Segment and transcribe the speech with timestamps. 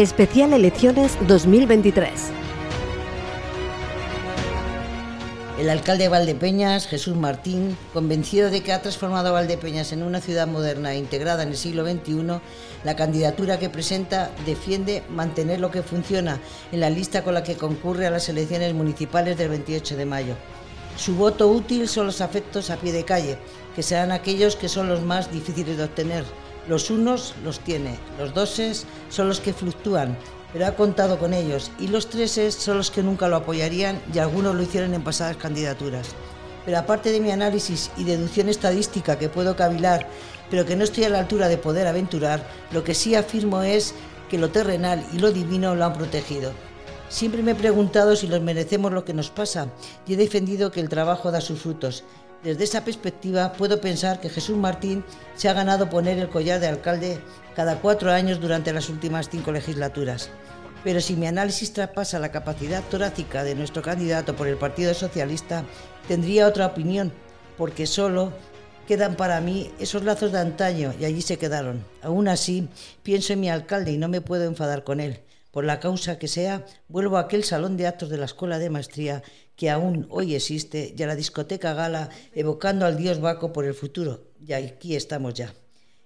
[0.00, 2.10] Especial Elecciones 2023.
[5.58, 10.46] El alcalde de Valdepeñas, Jesús Martín, convencido de que ha transformado Valdepeñas en una ciudad
[10.46, 12.40] moderna e integrada en el siglo XXI,
[12.82, 16.40] la candidatura que presenta defiende mantener lo que funciona
[16.72, 20.34] en la lista con la que concurre a las elecciones municipales del 28 de mayo.
[20.96, 23.36] Su voto útil son los afectos a pie de calle,
[23.76, 26.24] que serán aquellos que son los más difíciles de obtener.
[26.68, 30.16] Los unos los tiene, los doses son los que fluctúan,
[30.52, 34.18] pero ha contado con ellos, y los treses son los que nunca lo apoyarían y
[34.18, 36.08] algunos lo hicieron en pasadas candidaturas.
[36.64, 40.06] Pero aparte de mi análisis y deducción estadística que puedo cavilar,
[40.50, 43.94] pero que no estoy a la altura de poder aventurar, lo que sí afirmo es
[44.28, 46.52] que lo terrenal y lo divino lo han protegido.
[47.08, 49.68] Siempre me he preguntado si los merecemos lo que nos pasa
[50.06, 52.04] y he defendido que el trabajo da sus frutos.
[52.42, 55.04] Desde esa perspectiva puedo pensar que Jesús Martín
[55.34, 57.20] se ha ganado poner el collar de alcalde
[57.54, 60.30] cada cuatro años durante las últimas cinco legislaturas.
[60.82, 65.64] Pero si mi análisis traspasa la capacidad torácica de nuestro candidato por el Partido Socialista,
[66.08, 67.12] tendría otra opinión,
[67.58, 68.32] porque solo
[68.88, 71.84] quedan para mí esos lazos de antaño y allí se quedaron.
[72.00, 72.70] Aún así,
[73.02, 75.20] pienso en mi alcalde y no me puedo enfadar con él.
[75.50, 78.70] Por la causa que sea, vuelvo a aquel salón de actos de la Escuela de
[78.70, 79.22] Maestría
[79.60, 83.74] que aún hoy existe y a la discoteca Gala evocando al dios Baco por el
[83.74, 84.22] futuro.
[84.40, 85.52] Y aquí estamos ya.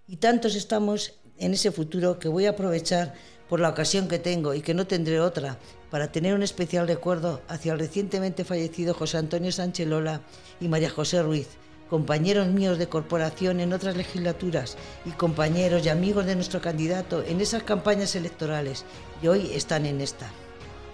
[0.08, 3.14] Y tantos estamos en ese futuro que voy a aprovechar
[3.48, 5.56] por la ocasión que tengo y que no tendré otra
[5.88, 10.20] para tener un especial recuerdo hacia el recientemente fallecido José Antonio Sánchez Lola
[10.61, 11.46] y María José Ruiz,
[11.89, 17.41] compañeros míos de corporación en otras legislaturas y compañeros y amigos de nuestro candidato en
[17.41, 18.84] esas campañas electorales
[19.22, 20.28] y hoy están en esta.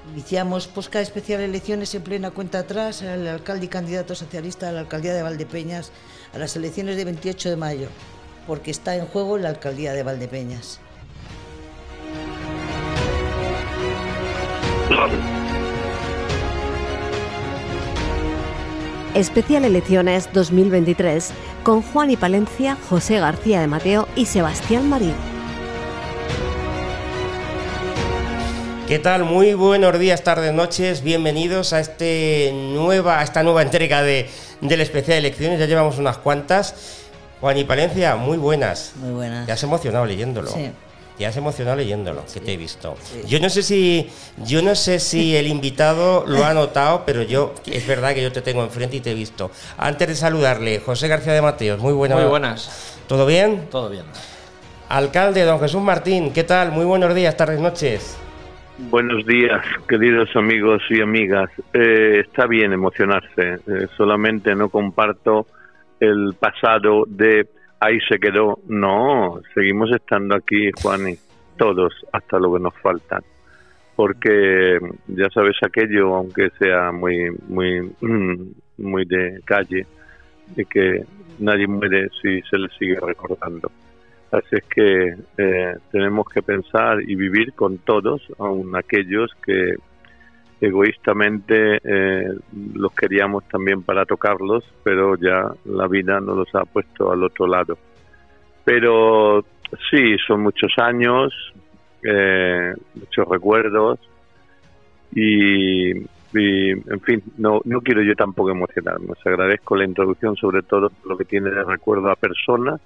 [0.09, 4.81] Iniciamos Posca Especial Elecciones en plena cuenta atrás al alcalde y candidato socialista a la
[4.81, 5.93] alcaldía de Valdepeñas
[6.35, 7.89] a las elecciones de 28 de mayo
[8.47, 10.81] porque está en juego la alcaldía de Valdepeñas.
[19.15, 25.30] Especial Elecciones 2023 con Juan y Palencia, José García de Mateo y Sebastián Marín.
[28.91, 29.23] ¿Qué tal?
[29.23, 31.05] Muy buenos días, tardes, noches.
[31.05, 34.29] Bienvenidos a, este nueva, a esta nueva entrega de,
[34.61, 35.61] del especial elecciones.
[35.61, 36.75] Ya llevamos unas cuantas.
[37.41, 38.95] Juan y Palencia, muy buenas.
[38.97, 39.47] Muy buenas.
[39.47, 40.51] Te has emocionado leyéndolo.
[40.51, 40.73] Sí.
[41.17, 42.97] Te has emocionado leyéndolo, que te he visto.
[43.29, 47.55] Yo no sé si, yo no sé si el invitado lo ha notado, pero yo
[47.67, 49.53] es verdad que yo te tengo enfrente y te he visto.
[49.79, 52.19] Antes de saludarle, José García de Mateos, muy buenas.
[52.19, 52.69] Muy buenas.
[53.07, 53.69] ¿Todo bien?
[53.71, 54.07] Todo bien.
[54.89, 56.73] Alcalde, don Jesús Martín, ¿qué tal?
[56.73, 58.17] Muy buenos días, tardes, noches.
[58.89, 61.51] Buenos días, queridos amigos y amigas.
[61.73, 65.47] Eh, está bien emocionarse, eh, solamente no comparto
[66.01, 67.47] el pasado de
[67.79, 68.59] ahí se quedó.
[68.69, 71.19] No, seguimos estando aquí, Juan, y
[71.57, 73.21] todos, hasta lo que nos falta.
[73.95, 77.93] Porque ya sabes aquello, aunque sea muy, muy,
[78.79, 79.87] muy de calle,
[80.57, 81.05] de que
[81.39, 83.71] nadie muere si se le sigue recordando.
[84.31, 89.75] Así es que eh, tenemos que pensar y vivir con todos, aun aquellos que
[90.61, 92.29] egoístamente eh,
[92.75, 97.49] los queríamos también para tocarlos, pero ya la vida nos los ha puesto al otro
[97.49, 97.77] lado.
[98.65, 99.45] Pero
[99.91, 101.33] sí, son muchos años,
[102.05, 103.99] eh, muchos recuerdos
[105.13, 109.11] y, en fin, no, no quiero yo tampoco emocionarme.
[109.11, 112.81] Os agradezco la introducción, sobre todo lo que tiene de recuerdo a personas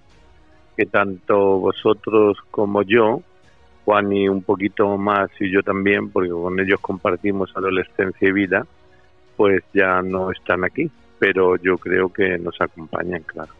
[0.76, 3.22] que tanto vosotros como yo
[3.84, 8.66] Juan y un poquito más y yo también, porque con ellos compartimos adolescencia y vida,
[9.36, 13.52] pues ya no están aquí, pero yo creo que nos acompañan, claro.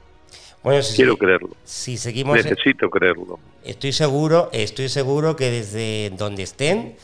[0.63, 1.51] Bueno, Quiero creerlo.
[1.63, 3.39] Si seguimos, Necesito creerlo.
[3.65, 6.97] Estoy seguro, estoy seguro que desde donde estén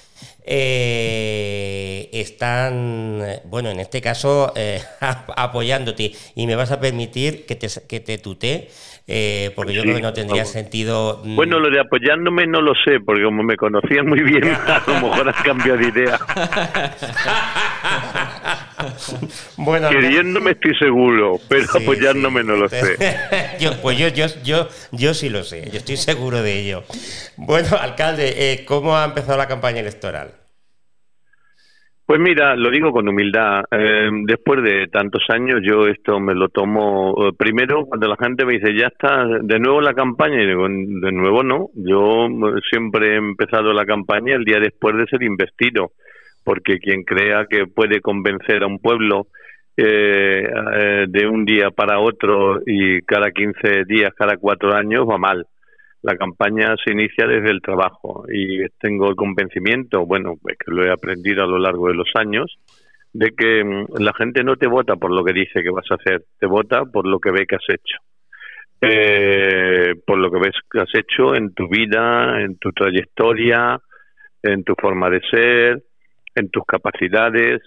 [0.44, 4.80] eh, están, bueno, en este caso, eh,
[5.36, 6.12] apoyándote.
[6.34, 8.68] Y me vas a permitir que te, que te tutee
[9.12, 11.20] eh, porque yo creo que no tendría sentido.
[11.24, 14.84] Mm, bueno, lo de apoyándome no lo sé, porque como me conocían muy bien, a
[14.86, 16.16] lo mejor has cambiado de idea.
[19.56, 22.96] bueno, Queriéndome estoy seguro, pero apoyándome no lo sé.
[23.82, 26.84] pues yo, yo, yo, yo sí lo sé, yo estoy seguro de ello.
[27.36, 30.40] Bueno, alcalde, eh, ¿cómo ha empezado la campaña electoral?
[32.10, 33.62] Pues mira, lo digo con humildad.
[33.70, 38.44] Eh, después de tantos años, yo esto me lo tomo eh, primero cuando la gente
[38.44, 41.68] me dice, ya está de nuevo la campaña, y digo, de nuevo no.
[41.76, 45.92] Yo eh, siempre he empezado la campaña el día después de ser investido,
[46.44, 49.26] porque quien crea que puede convencer a un pueblo
[49.76, 55.46] de un día para otro y cada 15 días, cada cuatro años, va mal.
[56.02, 60.90] La campaña se inicia desde el trabajo y tengo el convencimiento, bueno, que lo he
[60.90, 62.58] aprendido a lo largo de los años,
[63.12, 65.96] de que mm, la gente no te vota por lo que dice que vas a
[65.96, 67.98] hacer, te vota por lo que ve que has hecho.
[68.82, 73.78] Eh, por lo que ves que has hecho en tu vida, en tu trayectoria,
[74.42, 75.82] en tu forma de ser,
[76.34, 77.62] en tus capacidades.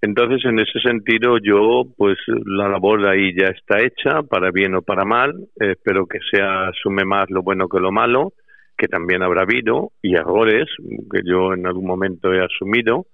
[0.00, 4.82] Entonces, en ese sentido, yo, pues la labor ahí ya está hecha, para bien o
[4.82, 5.32] para mal.
[5.56, 8.32] espero que se asume más lo bueno que lo malo,
[8.76, 10.68] que también habrá habido, y errores
[11.10, 13.06] que yo en algún momento he asumido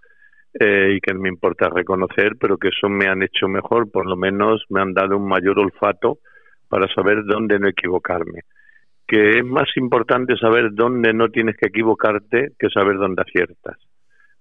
[0.58, 4.16] eh, y que me importa reconocer, pero que eso me han hecho mejor, por lo
[4.16, 6.20] menos me han dado un mayor olfato
[6.70, 8.40] para saber dónde no equivocarme.
[9.06, 13.76] Que es más importante saber dónde no tienes que equivocarte que saber dónde aciertas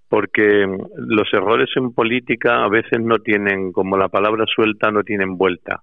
[0.09, 0.65] porque
[0.95, 5.81] los errores en política a veces no tienen, como la palabra suelta, no tienen vuelta.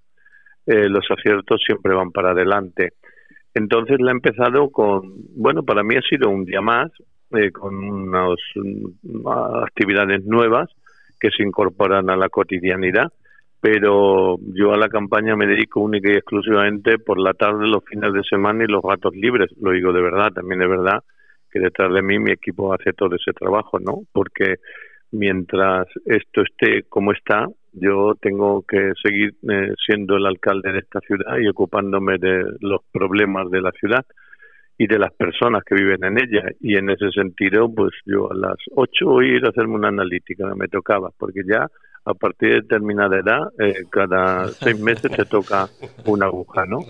[0.66, 2.92] Eh, los aciertos siempre van para adelante.
[3.54, 6.90] Entonces la he empezado con, bueno, para mí ha sido un día más,
[7.36, 8.38] eh, con unas
[9.62, 10.70] actividades nuevas
[11.20, 13.12] que se incorporan a la cotidianidad,
[13.60, 18.12] pero yo a la campaña me dedico única y exclusivamente por la tarde, los fines
[18.12, 19.50] de semana y los ratos libres.
[19.60, 21.04] Lo digo de verdad, también es verdad
[21.54, 24.02] que detrás de mí mi equipo hace todo ese trabajo, ¿no?
[24.12, 24.56] Porque
[25.12, 30.98] mientras esto esté como está, yo tengo que seguir eh, siendo el alcalde de esta
[30.98, 34.04] ciudad y ocupándome de los problemas de la ciudad
[34.76, 36.42] y de las personas que viven en ella.
[36.60, 39.88] Y en ese sentido, pues yo a las ocho voy a ir a hacerme una
[39.88, 41.68] analítica, me tocaba, porque ya
[42.06, 45.68] a partir de determinada edad, eh, cada seis meses te toca
[46.04, 46.80] una aguja, ¿no?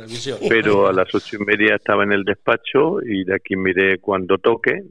[0.48, 4.38] Pero a las ocho y media estaba en el despacho y de aquí miré cuando
[4.38, 4.82] toque,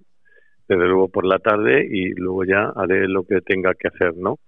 [0.67, 4.39] desde luego por la tarde y luego ya haré lo que tenga que hacer, ¿no?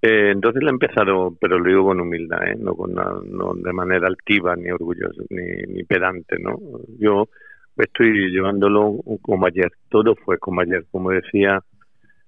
[0.00, 2.56] Eh, entonces le he empezado, pero lo digo con humildad, ¿eh?
[2.56, 6.56] no, con no de manera altiva ni orgullosa ni, ni pedante, ¿no?
[6.98, 7.28] Yo
[7.76, 11.62] estoy llevándolo como ayer, todo fue como ayer, como decía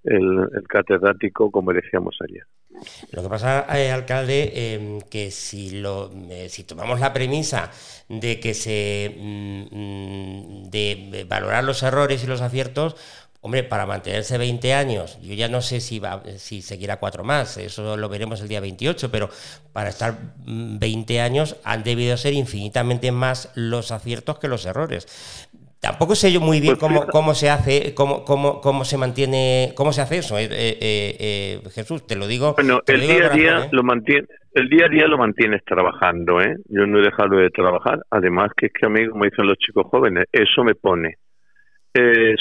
[0.05, 2.45] el, catedrático, como decíamos ayer.
[3.11, 7.71] Lo que pasa, eh, alcalde, eh, que si, lo, eh, si tomamos la premisa
[8.09, 12.97] de que se mm, mm, de valorar los errores y los aciertos,
[13.43, 17.57] hombre, para mantenerse 20 años, yo ya no sé si va, si seguirá cuatro más,
[17.57, 19.31] eso lo veremos el día 28, pero
[19.73, 25.07] para estar 20 mm, años han debido ser infinitamente más los aciertos que los errores.
[25.81, 29.73] Tampoco sé yo muy bien pues cómo, cómo se hace, cómo, cómo, cómo se mantiene,
[29.75, 32.53] cómo se hace eso, eh, eh, eh, Jesús, te lo digo.
[32.55, 36.57] Bueno, el día a día lo mantiene, el día a día lo mantienes trabajando, ¿eh?
[36.69, 39.57] Yo no he dejado de trabajar, además que es que a mí, como dicen los
[39.57, 41.17] chicos jóvenes, eso me pone.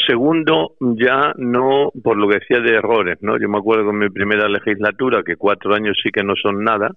[0.05, 3.39] segundo, ya no, por lo que decía de errores, ¿no?
[3.39, 6.91] Yo me acuerdo con mi primera legislatura, que cuatro años sí que no son nada,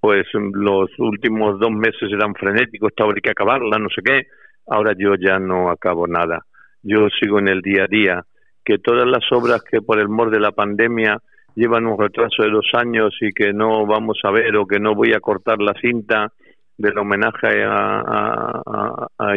[0.00, 4.26] pues los últimos dos meses eran frenéticos, estaba hay que acabarla, no sé qué
[4.66, 6.44] ahora yo ya no acabo nada.
[6.82, 8.24] Yo sigo en el día a día,
[8.64, 11.18] que todas las obras que por el mor de la pandemia
[11.54, 14.94] llevan un retraso de dos años y que no vamos a ver o que no
[14.94, 16.32] voy a cortar la cinta
[16.76, 18.62] del homenaje a,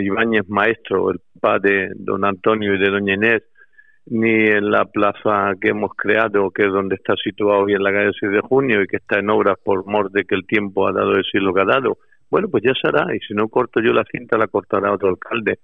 [0.01, 3.43] Ibáñez Maestro, el padre de don Antonio y de doña Inés,
[4.07, 7.91] ni en la plaza que hemos creado, que es donde está situado hoy en la
[7.91, 10.87] calle 6 de junio y que está en obras por mor de que el tiempo
[10.87, 11.97] ha dado el siglo que ha dado,
[12.29, 15.59] bueno, pues ya será, y si no corto yo la cinta, la cortará otro alcalde.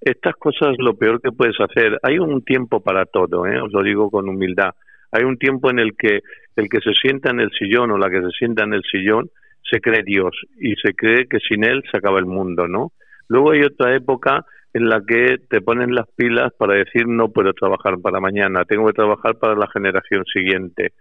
[0.00, 1.98] Estas cosas lo peor que puedes hacer.
[2.02, 3.60] Hay un tiempo para todo, ¿eh?
[3.60, 4.74] os lo digo con humildad.
[5.12, 6.20] Hay un tiempo en el que
[6.56, 9.30] el que se sienta en el sillón o la que se sienta en el sillón
[9.70, 12.92] se cree Dios y se cree que sin él se acaba el mundo, ¿no?
[13.28, 17.52] Luego hay otra época en la que te ponen las pilas para decir no puedo
[17.52, 20.92] trabajar para mañana, tengo que trabajar para la generación siguiente.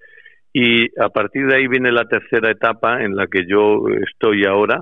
[0.53, 4.81] Y a partir de ahí viene la tercera etapa en la que yo estoy ahora,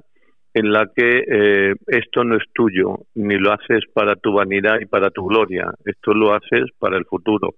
[0.53, 4.86] en la que eh, esto no es tuyo, ni lo haces para tu vanidad y
[4.86, 7.55] para tu gloria, esto lo haces para el futuro.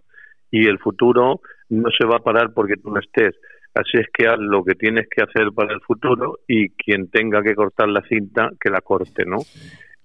[0.49, 3.35] Y el futuro no se va a parar porque tú no estés.
[3.73, 7.43] Así es que haz lo que tienes que hacer para el futuro y quien tenga
[7.43, 9.39] que cortar la cinta, que la corte, ¿no?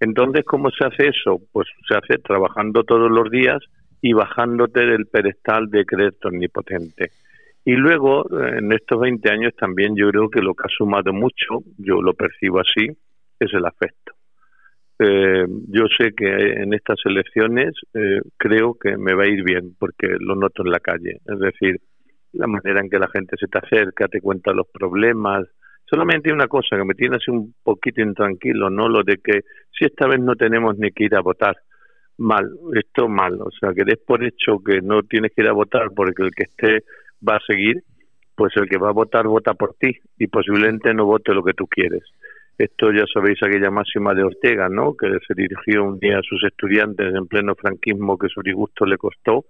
[0.00, 1.40] Entonces, ¿cómo se hace eso?
[1.52, 3.59] Pues se hace trabajando todos los días
[4.02, 7.11] y bajándote del pedestal de crédito omnipotente.
[7.64, 11.62] Y luego, en estos 20 años también yo creo que lo que ha sumado mucho,
[11.76, 12.87] yo lo percibo así,
[13.38, 14.12] es el afecto.
[15.02, 19.75] Eh, yo sé que en estas elecciones eh, creo que me va a ir bien
[19.79, 21.21] porque lo noto en la calle.
[21.25, 21.81] Es decir,
[22.33, 25.49] la manera en que la gente se te acerca, te cuenta los problemas.
[25.87, 28.88] Solamente una cosa que me tiene así un poquito intranquilo, ¿no?
[28.88, 29.40] Lo de que
[29.76, 31.57] si esta vez no tenemos ni que ir a votar.
[32.19, 33.40] Mal, esto mal.
[33.40, 36.31] O sea, que des por hecho que no tienes que ir a votar porque el
[36.33, 36.85] que esté
[37.27, 37.83] va a seguir,
[38.35, 41.55] pues el que va a votar vota por ti y posiblemente no vote lo que
[41.55, 42.03] tú quieres.
[42.59, 44.95] Esto ya sabéis aquella máxima de Ortega, ¿no?
[44.95, 48.99] Que se dirigió un día a sus estudiantes en pleno franquismo que su disgusto le
[48.99, 49.47] costó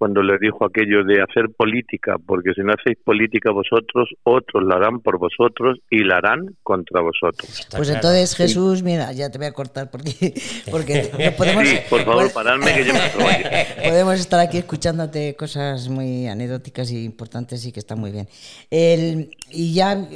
[0.00, 4.76] cuando les dijo aquello de hacer política, porque si no hacéis política vosotros, otros la
[4.76, 7.68] harán por vosotros y la harán contra vosotros.
[7.76, 10.32] Pues entonces, Jesús, mira, ya te voy a cortar porque,
[10.70, 11.68] porque podemos...
[11.68, 13.00] Sí, por favor, paradme que yo me
[13.90, 18.26] Podemos estar aquí escuchándote cosas muy anecdóticas y importantes y que están muy bien.
[18.70, 20.08] El, y ya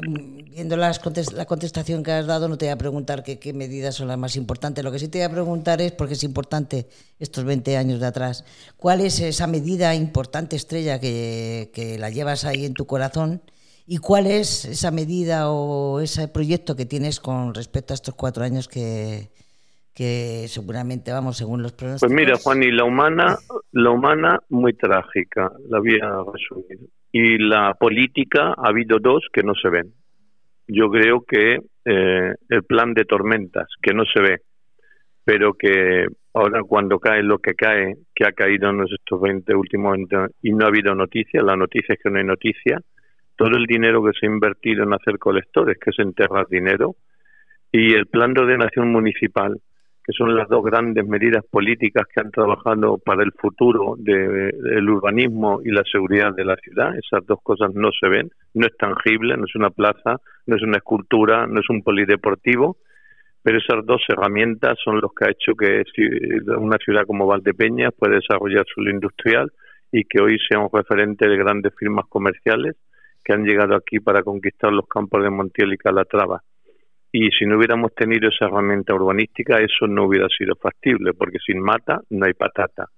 [0.51, 0.99] viendo las
[1.35, 4.17] la contestación que has dado, no te voy a preguntar qué, qué medidas son las
[4.17, 4.83] más importantes.
[4.83, 6.87] Lo que sí te voy a preguntar es, porque es importante
[7.19, 8.45] estos 20 años de atrás,
[8.77, 13.43] ¿cuál es esa medida importante, Estrella, que, la llevas ahí en tu corazón.
[13.87, 18.43] ¿Y cuál es esa medida o ese proyecto que tienes con respecto a estos cuatro
[18.43, 19.29] años que,
[19.95, 22.11] que seguramente vamos según los pronósticos?
[22.11, 23.37] Pues mira, Juan, y la humana,
[23.73, 26.89] la humana muy trágica, la voy a resumir.
[27.13, 29.93] Y la política ha habido dos que no se ven.
[30.67, 34.43] Yo creo que eh, el plan de tormentas, que no se ve,
[35.25, 39.95] pero que Ahora, cuando cae lo que cae, que ha caído en estos 20 últimos
[39.95, 42.81] años y no ha habido noticias, la noticia es que no hay noticia,
[43.37, 46.97] todo el dinero que se ha invertido en hacer colectores, que es enterrar dinero,
[47.71, 49.61] y el plan de ordenación municipal,
[50.05, 55.61] que son las dos grandes medidas políticas que han trabajado para el futuro del urbanismo
[55.65, 56.97] y la seguridad de la ciudad.
[56.99, 60.63] Esas dos cosas no se ven, no es tangible, no es una plaza, no es
[60.63, 62.77] una escultura, no es un polideportivo,
[63.45, 65.83] pero esas dos herramientas son los que ha hecho que
[66.57, 69.53] una ciudad como Valdepeña pueda desarrollar su industrial
[69.93, 72.75] y que hoy sea un referente de grandes firmas comerciales
[73.23, 76.43] que han llegado aquí para conquistar los campos de Montiel y Calatrava.
[77.13, 81.61] Y si no hubiéramos tenido esa herramienta urbanística, eso no hubiera sido factible, porque sin
[81.61, 82.89] mata no hay patata.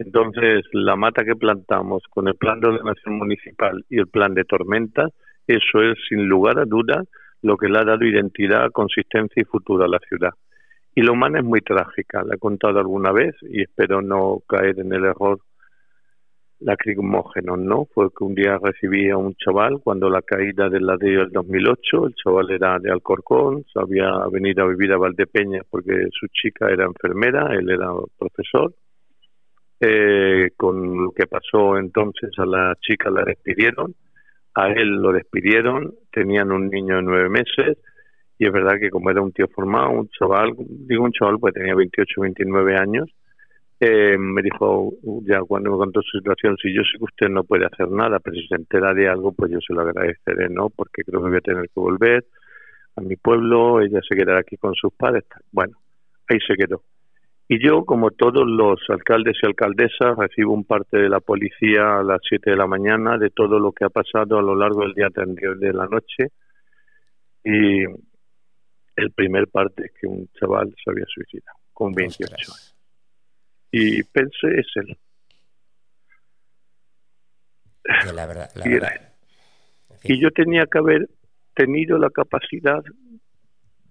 [0.00, 4.42] Entonces, la mata que plantamos con el plan de ordenación municipal y el plan de
[4.42, 5.12] tormentas,
[5.46, 7.06] eso es, sin lugar a dudas,
[7.44, 10.30] lo que le ha dado identidad, consistencia y futuro a la ciudad.
[10.94, 14.80] Y la humana es muy trágica, la he contado alguna vez y espero no caer
[14.80, 15.40] en el error
[16.60, 17.84] lacrimógeno, ¿no?
[17.92, 22.06] Fue que un día recibí a un chaval cuando la caída del ladrillo del 2008,
[22.06, 26.86] el chaval era de Alcorcón, había venido a vivir a Valdepeña porque su chica era
[26.86, 28.72] enfermera, él era profesor.
[29.80, 33.94] Eh, con lo que pasó entonces a la chica la despidieron
[34.54, 37.78] a él lo despidieron, tenían un niño de nueve meses
[38.38, 41.54] y es verdad que como era un tío formado, un chaval, digo un chaval pues
[41.54, 43.08] tenía 28, 29 años,
[43.80, 44.92] eh, me dijo
[45.24, 48.18] ya cuando me contó su situación, si yo sé que usted no puede hacer nada,
[48.20, 50.70] pero si se entera de algo, pues yo se lo agradeceré, ¿no?
[50.70, 52.24] Porque creo que voy a tener que volver
[52.96, 55.24] a mi pueblo, ella se quedará aquí con sus padres.
[55.50, 55.76] Bueno,
[56.28, 56.82] ahí se quedó.
[57.46, 62.02] Y yo, como todos los alcaldes y alcaldesas, recibo un parte de la policía a
[62.02, 64.94] las 7 de la mañana de todo lo que ha pasado a lo largo del
[64.94, 66.32] día de la noche.
[67.44, 67.84] Y
[68.96, 72.76] el primer parte es que un chaval se había suicidado con 28 años.
[73.70, 74.96] Y pensé, es él.
[80.04, 81.10] y yo tenía que haber
[81.52, 82.82] tenido la capacidad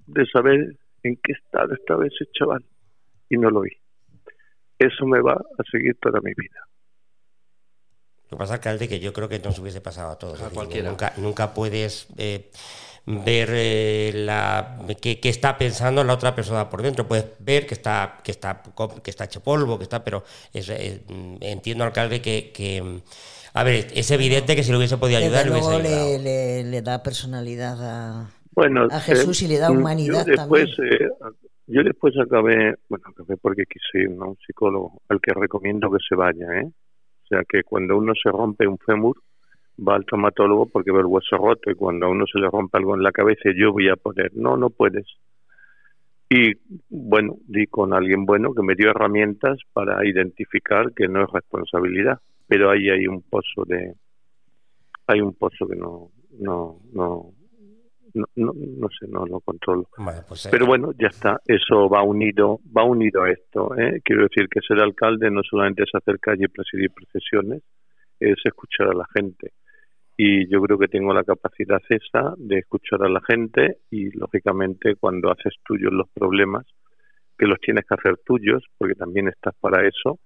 [0.08, 2.66] de saber en qué estado estaba ese chaval
[3.34, 3.72] y no lo vi.
[4.78, 6.60] Eso me va a seguir toda mi vida.
[8.30, 10.40] Lo que pasa, alcalde, que yo creo que nos hubiese pasado a todos.
[10.84, 12.50] nunca, nunca puedes eh,
[13.06, 17.08] ver eh, la qué, está pensando la otra persona por dentro.
[17.08, 18.62] Puedes ver que está que está
[19.04, 21.04] que está hecho polvo, que está, pero es, eh,
[21.42, 23.02] entiendo, alcalde, que,
[23.54, 27.78] a ver, es evidente que si lo hubiese podido ayudar, le hubiese Le, da personalidad
[27.82, 31.43] a, bueno, a Jesús y le da humanidad después, también.
[31.68, 36.16] Yo después acabé, bueno, acabé porque quise a un psicólogo, al que recomiendo que se
[36.16, 36.66] vaya, ¿eh?
[36.66, 39.16] O sea, que cuando uno se rompe un fémur,
[39.80, 42.78] va al traumatólogo porque ve el hueso roto y cuando a uno se le rompe
[42.78, 45.06] algo en la cabeza, yo voy a poner, no, no puedes.
[46.30, 46.52] Y
[46.90, 52.20] bueno, di con alguien bueno que me dio herramientas para identificar que no es responsabilidad,
[52.48, 53.94] pero ahí hay un pozo de,
[55.08, 57.32] hay un pozo que no, no, no,
[58.14, 59.88] no, no, sé, no lo controlo.
[60.28, 63.76] Pues, eh, Pero bueno, ya está, eso va unido, va unido a esto.
[63.78, 64.02] ¿eh?
[64.04, 67.64] Quiero decir que ser alcalde no solamente es hacer calle y presidir procesiones,
[68.20, 69.54] es escuchar a la gente.
[70.16, 74.96] Y yo creo que tengo la capacidad esa de escuchar a la gente y, lógicamente,
[74.96, 76.66] cuando haces tuyos los problemas,
[77.36, 80.20] que los tienes que hacer tuyos, porque también estás para eso,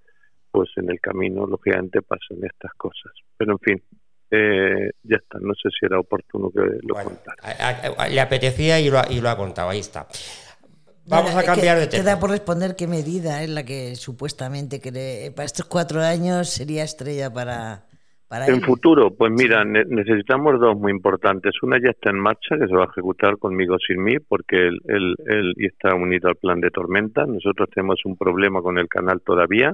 [0.51, 3.13] pues en el camino, lógicamente, pasan estas cosas.
[3.37, 3.83] Pero, en fin,
[4.31, 8.07] eh, ya está, no sé si era oportuno que lo contara.
[8.09, 10.07] Le apetecía y lo, y lo ha contado, ahí está.
[11.05, 12.03] Vamos a cambiar de tema.
[12.03, 14.81] Queda por responder qué medida es la que supuestamente
[15.31, 17.87] para estos cuatro años sería estrella para,
[18.29, 21.53] en futuro, pues mira, necesitamos dos muy importantes.
[21.63, 24.79] Una ya está en marcha, que se va a ejecutar conmigo sin mí, porque él,
[24.85, 27.25] él, está unido al plan de tormenta.
[27.25, 29.73] Nosotros tenemos un problema con el canal todavía,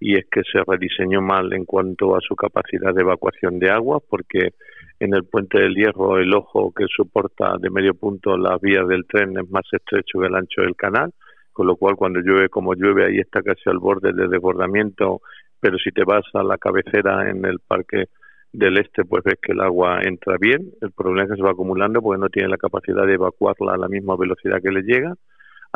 [0.00, 4.00] y es que se rediseñó mal en cuanto a su capacidad de evacuación de agua,
[4.08, 4.54] porque
[5.00, 9.06] en el puente del Hierro el ojo que soporta de medio punto las vías del
[9.06, 11.12] tren es más estrecho que el ancho del canal,
[11.52, 15.20] con lo cual cuando llueve como llueve ahí está casi al borde del desbordamiento
[15.60, 18.06] pero si te vas a la cabecera en el parque
[18.52, 20.70] del este, pues ves que el agua entra bien.
[20.80, 23.78] El problema es que se va acumulando porque no tiene la capacidad de evacuarla a
[23.78, 25.14] la misma velocidad que le llega.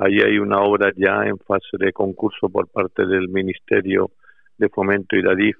[0.05, 4.11] Ahí hay una obra ya en fase de concurso por parte del Ministerio
[4.59, 5.57] de Fomento y DADIF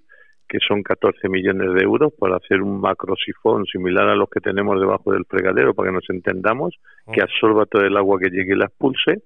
[0.49, 4.41] que son 14 millones de euros para hacer un macro sifón similar a los que
[4.41, 6.75] tenemos debajo del fregadero para que nos entendamos,
[7.11, 9.23] que absorba todo el agua que llegue y la expulse.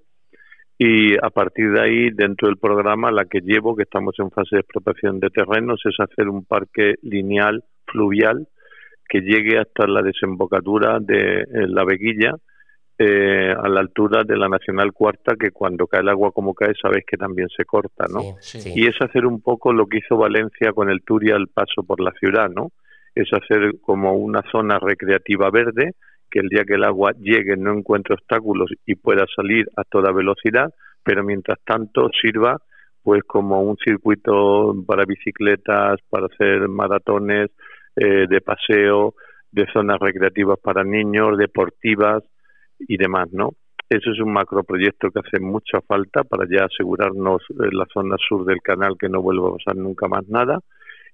[0.77, 4.55] Y a partir de ahí, dentro del programa, la que llevo, que estamos en fase
[4.55, 8.47] de expropiación de terrenos, es hacer un parque lineal fluvial
[9.09, 12.35] que llegue hasta la desembocadura de la Veguilla,
[12.99, 16.73] eh, a la altura de la Nacional Cuarta, que cuando cae el agua como cae,
[16.81, 18.37] sabéis que también se corta, ¿no?
[18.65, 21.99] Y es hacer un poco lo que hizo Valencia con el Turia al paso por
[21.99, 22.71] la ciudad, ¿no?
[23.13, 25.93] Es hacer como una zona recreativa verde
[26.31, 30.11] que el día que el agua llegue no encuentre obstáculos y pueda salir a toda
[30.11, 30.73] velocidad,
[31.03, 32.57] pero mientras tanto sirva
[33.03, 37.51] pues como un circuito para bicicletas, para hacer maratones
[37.95, 39.13] eh, de paseo,
[39.51, 42.23] de zonas recreativas para niños, deportivas
[42.79, 43.51] y demás, ¿no?
[43.89, 48.45] Eso es un macroproyecto que hace mucha falta para ya asegurarnos en la zona sur
[48.45, 50.59] del canal que no vuelva a pasar nunca más nada.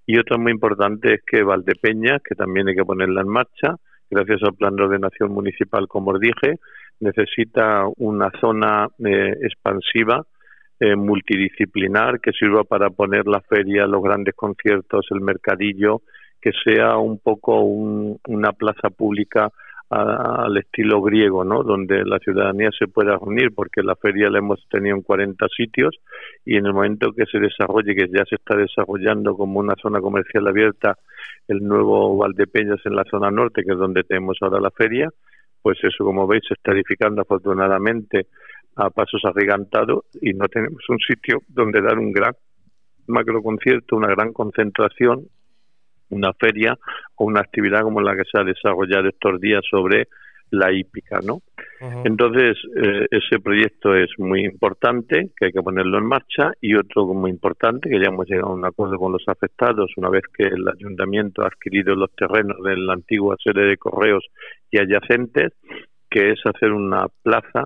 [0.08, 3.76] Y otra muy importante es que Valdepeña, que también hay que ponerla en marcha,
[4.10, 6.60] gracias al plan de ordenación municipal, como os dije,
[7.00, 10.26] necesita una zona eh, expansiva
[10.80, 16.02] eh, multidisciplinar que sirva para poner la feria, los grandes conciertos, el mercadillo,
[16.42, 19.50] que sea un poco una plaza pública
[19.94, 21.64] al estilo griego, ¿no?
[21.64, 25.96] Donde la ciudadanía se pueda reunir, porque la feria la hemos tenido en 40 sitios
[26.46, 30.02] y en el momento que se desarrolle, que ya se está desarrollando como una zona
[30.02, 30.98] comercial abierta,
[31.48, 35.10] el nuevo Valdepeñas en la zona norte, que es donde tenemos ahora la feria,
[35.62, 38.28] pues eso, como veis, se está edificando afortunadamente
[38.76, 42.34] a pasos agigantados y no tenemos un sitio donde dar un gran
[43.08, 45.28] macro concierto, una gran concentración
[46.10, 46.78] una feria
[47.16, 50.08] o una actividad como la que se ha desarrollado estos días sobre
[50.54, 51.42] la hípica, ¿no?
[52.06, 57.08] Entonces, eh, ese proyecto es muy importante, que hay que ponerlo en marcha, y otro
[57.08, 60.44] muy importante, que ya hemos llegado a un acuerdo con los afectados, una vez que
[60.44, 64.24] el ayuntamiento ha adquirido los terrenos de la antigua sede de correos
[64.72, 65.54] y adyacentes,
[66.10, 67.66] que es hacer una plaza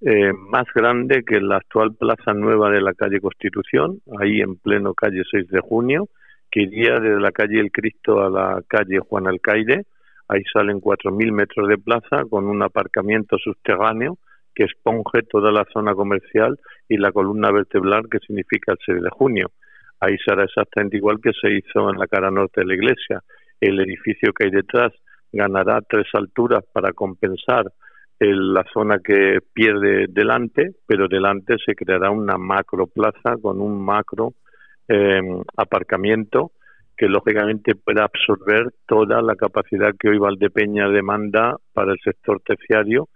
[0.00, 4.94] eh, más grande que la actual plaza nueva de la calle Constitución, ahí en pleno
[4.94, 6.08] calle 6 de junio,
[6.52, 9.86] que iría desde la calle El Cristo a la calle Juan Alcaide.
[10.28, 14.18] Ahí salen 4.000 metros de plaza con un aparcamiento subterráneo
[14.54, 19.10] que esponje toda la zona comercial y la columna vertebral que significa el 6 de
[19.10, 19.50] junio.
[19.98, 23.22] Ahí será exactamente igual que se hizo en la cara norte de la iglesia.
[23.58, 24.92] El edificio que hay detrás
[25.32, 27.64] ganará tres alturas para compensar
[28.20, 34.34] la zona que pierde delante, pero delante se creará una macro plaza con un macro
[34.88, 36.52] Em, aparcamiento
[36.96, 43.08] que lógicamente pueda absorber toda la capacidad que hoy Valdepeña demanda para el sector terciario,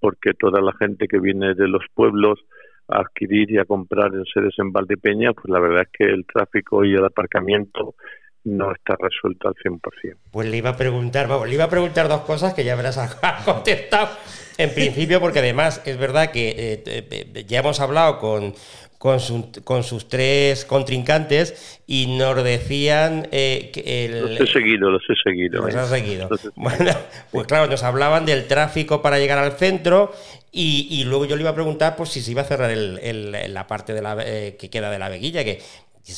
[0.00, 2.40] porque toda la gente que viene de los pueblos
[2.88, 6.26] a adquirir y a comprar en sedes en Valdepeña, pues la verdad es que el
[6.26, 7.94] tráfico y el aparcamiento
[8.44, 10.16] no está resuelto al 100%.
[10.30, 12.98] Pues le iba a preguntar, vamos, le iba a preguntar dos cosas que ya verás
[12.98, 14.10] a contestado
[14.58, 18.54] en principio, porque además es verdad que eh, eh, ya hemos hablado con,
[19.02, 19.18] con,
[19.64, 24.36] con sus tres contrincantes y nos decían eh, que el...
[24.36, 25.66] Los he seguido, los he seguido.
[25.66, 26.28] Los seguido.
[26.54, 26.92] Bueno,
[27.32, 30.12] pues claro, nos hablaban del tráfico para llegar al centro
[30.52, 33.66] y, luego yo le iba a preguntar pues si se iba a cerrar el, la
[33.66, 35.60] parte de la, eh, que queda de la veguilla, que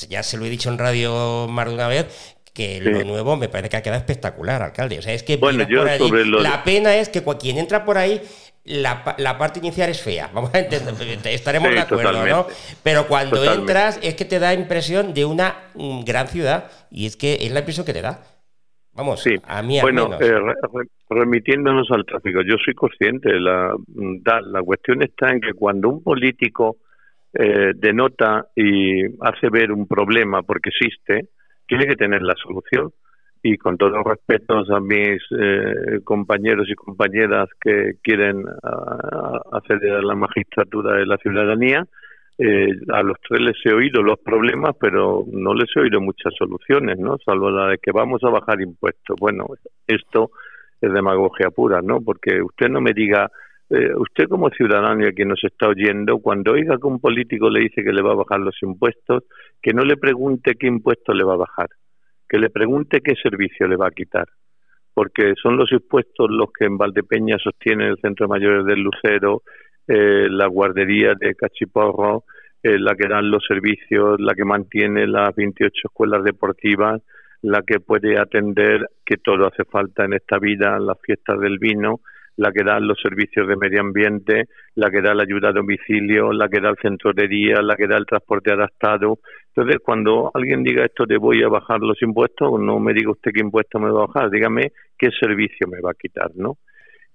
[0.09, 3.49] ya se lo he dicho en radio más de una vez, que lo nuevo me
[3.49, 4.99] parece que ha quedado espectacular, alcalde.
[4.99, 5.66] O sea, es que bueno,
[6.40, 8.23] la pena es que quien entra por ahí
[8.64, 10.94] la, la, parte inicial es fea, vamos a entender,
[11.27, 12.47] estaremos de acuerdo, ¿no?
[12.83, 17.16] Pero cuando entras es que te da impresión de una mm, gran ciudad y es
[17.16, 18.23] que es la impresión que te da.
[18.94, 19.35] Vamos, sí.
[19.47, 20.40] a mí al bueno, eh,
[21.11, 26.03] remitiéndonos al tráfico, yo soy consciente, la, mm, la cuestión está en que cuando un
[26.03, 26.79] político
[27.35, 31.29] eh, denota y hace ver un problema porque existe,
[31.66, 32.92] tiene que tener la solución
[33.42, 38.44] y con todos los respetos a mis eh, compañeros y compañeras que quieren
[39.53, 41.85] acceder a la magistratura de la ciudadanía,
[42.37, 46.33] eh, a los tres les he oído los problemas, pero no les he oído muchas
[46.37, 47.16] soluciones, ¿no?
[47.25, 49.16] Salvo la de que vamos a bajar impuestos.
[49.20, 49.47] Bueno,
[49.87, 50.31] esto
[50.81, 52.01] es demagogia pura, ¿no?
[52.01, 53.31] Porque usted no me diga,
[53.70, 57.83] eh, usted como ciudadano quien nos está oyendo, cuando oiga que un político le dice
[57.83, 59.24] que le va a bajar los impuestos,
[59.62, 61.68] que no le pregunte qué impuesto le va a bajar,
[62.29, 64.29] que le pregunte qué servicio le va a quitar.
[64.92, 69.42] Porque son los impuestos los que en Valdepeña sostienen el Centro Mayor del Lucero,
[69.88, 72.24] eh, la guardería de Cachiporro,
[72.62, 77.03] eh, la que dan los servicios, la que mantiene las 28 escuelas deportivas,
[77.42, 82.00] la que puede atender, que todo hace falta en esta vida, las fiestas del vino,
[82.37, 86.33] la que da los servicios de medio ambiente, la que da la ayuda a domicilio,
[86.33, 89.18] la que da el centro de día, la que da el transporte adaptado.
[89.55, 93.31] Entonces, cuando alguien diga esto de voy a bajar los impuestos, no me diga usted
[93.33, 96.59] qué impuesto me va a bajar, dígame qué servicio me va a quitar, ¿no?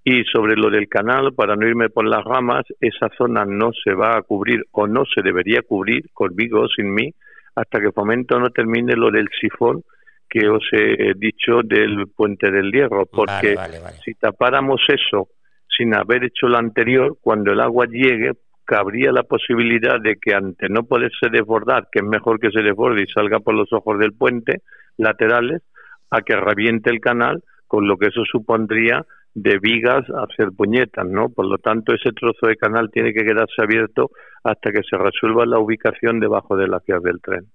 [0.02, 3.92] Y sobre lo del canal, para no irme por las ramas, esa zona no se
[3.92, 7.12] va a cubrir o no se debería cubrir, conmigo o sin mí,
[7.54, 9.82] hasta que Fomento no termine lo del sifón
[10.30, 13.56] que os he dicho del puente del hierro, porque
[14.04, 15.28] si tapáramos eso
[15.76, 18.32] sin haber hecho lo anterior, cuando el agua llegue,
[18.64, 23.02] cabría la posibilidad de que ante no poderse desbordar, que es mejor que se desborde
[23.02, 24.62] y salga por los ojos del puente
[24.96, 25.62] laterales,
[26.10, 31.06] a que reviente el canal, con lo que eso supondría de vigas a hacer puñetas,
[31.06, 31.28] ¿no?
[31.28, 34.10] Por lo tanto, ese trozo de canal tiene que quedarse abierto
[34.44, 37.46] hasta que se resuelva la ubicación debajo de la ciudad del tren.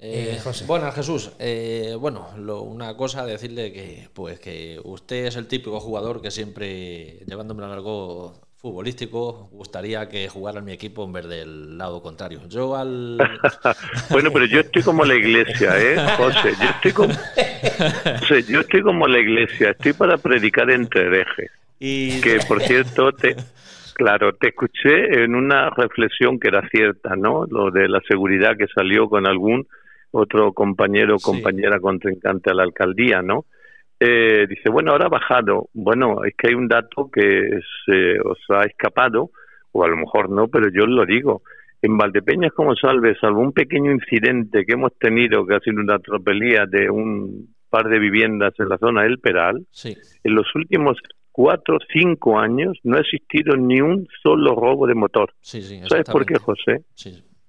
[0.00, 5.80] Eh, bueno, Jesús, eh, bueno, una cosa decirle que pues que usted es el típico
[5.80, 11.26] jugador que siempre, llevándome a algo futbolístico, gustaría que jugara en mi equipo en vez
[11.28, 12.40] del lado contrario.
[12.48, 13.18] Yo al...
[14.10, 16.52] bueno, pero yo estoy como la iglesia, ¿eh, José?
[16.60, 17.14] Yo estoy como,
[18.48, 21.50] yo estoy como la iglesia, estoy para predicar entre herejes.
[21.80, 22.20] Y...
[22.20, 23.36] Que, por cierto, te...
[23.94, 27.46] Claro, te escuché en una reflexión que era cierta, ¿no?
[27.46, 29.66] Lo de la seguridad que salió con algún
[30.10, 33.46] otro compañero o compañera contrincante a la alcaldía, ¿no?
[34.00, 35.68] Eh, dice, bueno, ahora ha bajado.
[35.72, 39.30] Bueno, es que hay un dato que se os ha escapado,
[39.72, 41.42] o a lo mejor no, pero yo lo digo.
[41.82, 45.98] En Valdepeñas como Salve, salvo un pequeño incidente que hemos tenido, que ha sido una
[45.98, 50.96] tropelía de un par de viviendas en la zona del Peral, en los últimos
[51.30, 55.32] cuatro, o cinco años no ha existido ni un solo robo de motor.
[55.88, 56.82] ¿Sabes por qué, José?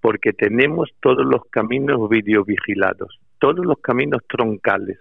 [0.02, 5.00] Porque tenemos todos los caminos videovigilados, todos los caminos troncales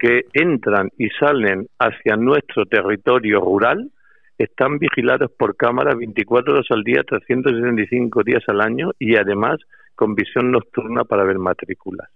[0.00, 3.90] que entran y salen hacia nuestro territorio rural
[4.38, 9.58] están vigilados por cámara 24 horas al día, 365 días al año y además
[9.94, 12.10] con visión nocturna para ver matrículas.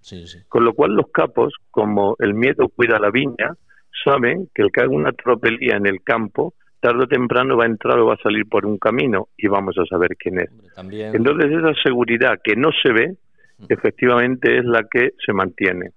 [0.48, 3.56] Con lo cual los capos, como el miedo cuida la viña,
[4.04, 7.68] saben que el que haga una tropelía en el campo tarde o temprano va a
[7.68, 10.50] entrar o va a salir por un camino y vamos a saber quién es.
[11.14, 13.16] Entonces esa seguridad que no se ve,
[13.58, 13.64] mm.
[13.68, 15.90] efectivamente es la que se mantiene.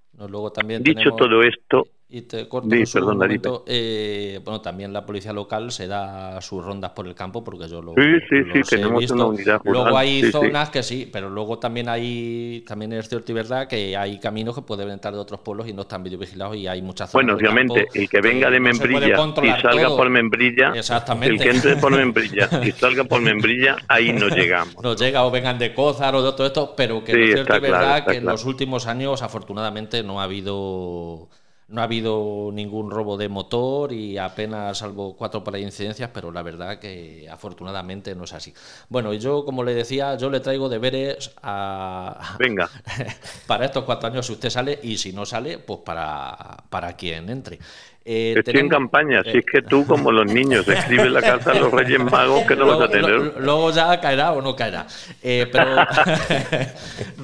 [0.79, 3.63] Dicho todo esto, y te corto un momento.
[3.65, 7.81] Eh, bueno, también la policía local se da sus rondas por el campo porque yo
[7.81, 11.89] lo, sí, sí, sí, tenemos Una unidad Luego hay zonas que sí, pero luego también
[11.89, 15.67] hay, también es cierto y verdad que hay caminos que pueden entrar de otros pueblos
[15.67, 17.25] y no están videovigilados y hay muchas zonas.
[17.25, 21.91] Bueno, obviamente, el que venga de Membrilla y salga por Membrilla, el que entre por
[21.97, 24.75] Membrilla y salga por Membrilla, ahí no llegamos.
[24.83, 27.59] No llega o vengan de Cózar o de todo esto, pero que es cierto y
[27.59, 31.29] verdad que en los últimos años afortunadamente no ha habido
[31.67, 36.43] no ha habido ningún robo de motor y apenas salvo cuatro para incidencias, pero la
[36.43, 38.53] verdad que afortunadamente no es así.
[38.89, 42.35] Bueno, y yo, como le decía, yo le traigo deberes a...
[42.39, 42.69] Venga.
[43.47, 47.29] para estos cuatro años si usted sale y si no sale, pues para, para quien
[47.29, 47.59] entre.
[48.05, 51.53] Eh, Estoy en campaña, si es que tú como los niños escribes la carta a
[51.53, 53.35] los Reyes Magos que no vas a tener.
[53.37, 54.85] luego ya caerá o no caerá.
[55.21, 55.75] Eh, pero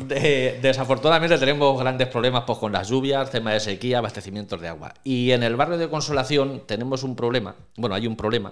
[0.61, 4.93] desafortunadamente tenemos grandes problemas pues, con las lluvias, tema de sequía, abastecimientos de agua.
[5.03, 8.51] Y en el barrio de Consolación tenemos un problema, bueno, hay un problema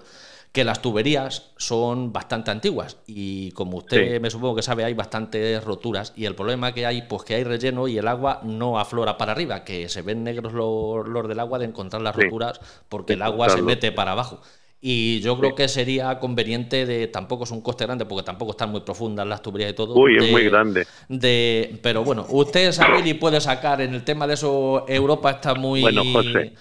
[0.52, 5.64] que las tuberías son bastante antiguas y como usted me supongo que sabe hay bastantes
[5.64, 9.18] roturas y el problema que hay pues que hay relleno y el agua no aflora
[9.18, 13.22] para arriba, que se ven negros los, del agua de encontrar las roturas porque el
[13.22, 14.42] agua se mete para abajo.
[14.80, 18.70] Y yo creo que sería conveniente de, tampoco es un coste grande porque tampoco están
[18.70, 19.96] muy profundas las tuberías y todo.
[19.96, 20.86] Uy, es muy grande.
[21.10, 25.56] De, pero bueno, usted sabe y puede sacar en el tema de eso, Europa está
[25.56, 25.82] muy...
[25.82, 26.54] Bueno, José,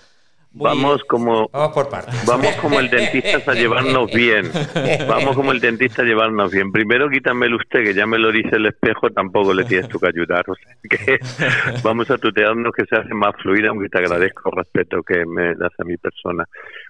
[0.58, 2.24] Vamos como Vamos por partes.
[2.26, 4.50] vamos como el dentista a llevarnos bien.
[5.08, 6.72] Vamos como el dentista a llevarnos bien.
[6.72, 10.08] Primero quítamelo usted, que ya me lo dice el espejo, tampoco le tienes tú que
[10.08, 10.44] ayudar.
[10.48, 11.18] O sea que
[11.84, 15.54] vamos a tutearnos que se hace más fluida, aunque te agradezco el respeto que me
[15.54, 16.44] das a mi persona.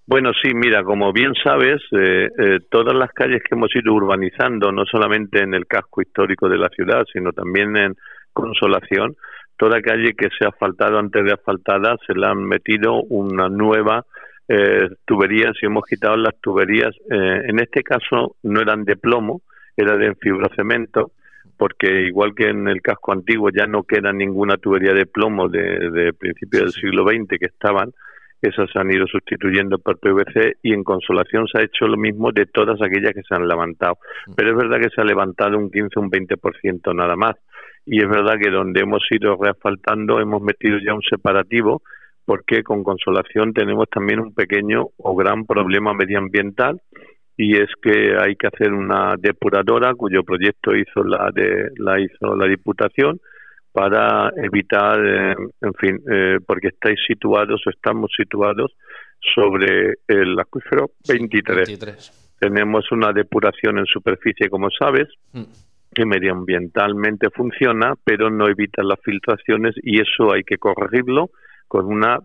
[0.07, 4.71] Bueno, sí, mira, como bien sabes, eh, eh, todas las calles que hemos ido urbanizando,
[4.71, 7.95] no solamente en el casco histórico de la ciudad, sino también en
[8.33, 9.17] Consolación,
[9.57, 14.05] toda calle que se ha asfaltado antes de asfaltada se le han metido una nueva
[14.49, 19.43] eh, tubería, si hemos quitado las tuberías, eh, en este caso no eran de plomo,
[19.77, 21.13] era de fibrocemento,
[21.57, 25.91] porque igual que en el casco antiguo ya no queda ninguna tubería de plomo de,
[25.91, 27.93] de principios del siglo XX que estaban,
[28.43, 32.33] esas se han ido sustituyendo por PVC y en Consolación se ha hecho lo mismo
[32.33, 33.99] de todas aquellas que se han levantado.
[34.37, 37.37] Pero es verdad que se ha levantado un 15 un 20% nada más.
[37.87, 41.83] Y es verdad que donde hemos ido reasfaltando hemos metido ya un separativo
[42.25, 46.81] porque con Consolación tenemos también un pequeño o gran problema medioambiental
[47.37, 52.35] y es que hay que hacer una depuradora cuyo proyecto hizo la de la hizo
[52.35, 53.21] la Diputación
[53.73, 58.75] para evitar, eh, en fin, eh, porque estáis situados o estamos situados
[59.35, 61.69] sobre el acuífero 23.
[61.69, 62.37] 23.
[62.41, 65.43] Tenemos una depuración en superficie, como sabes, Mm.
[65.97, 71.31] Que medioambientalmente funciona, pero no evita las filtraciones y eso hay que corregirlo
[71.69, 72.19] con una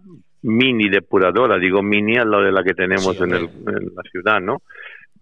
[0.44, 4.04] mini depuradora, digo mini a la de la que tenemos Sí, en, el- en la
[4.12, 4.58] ciudad, ¿no?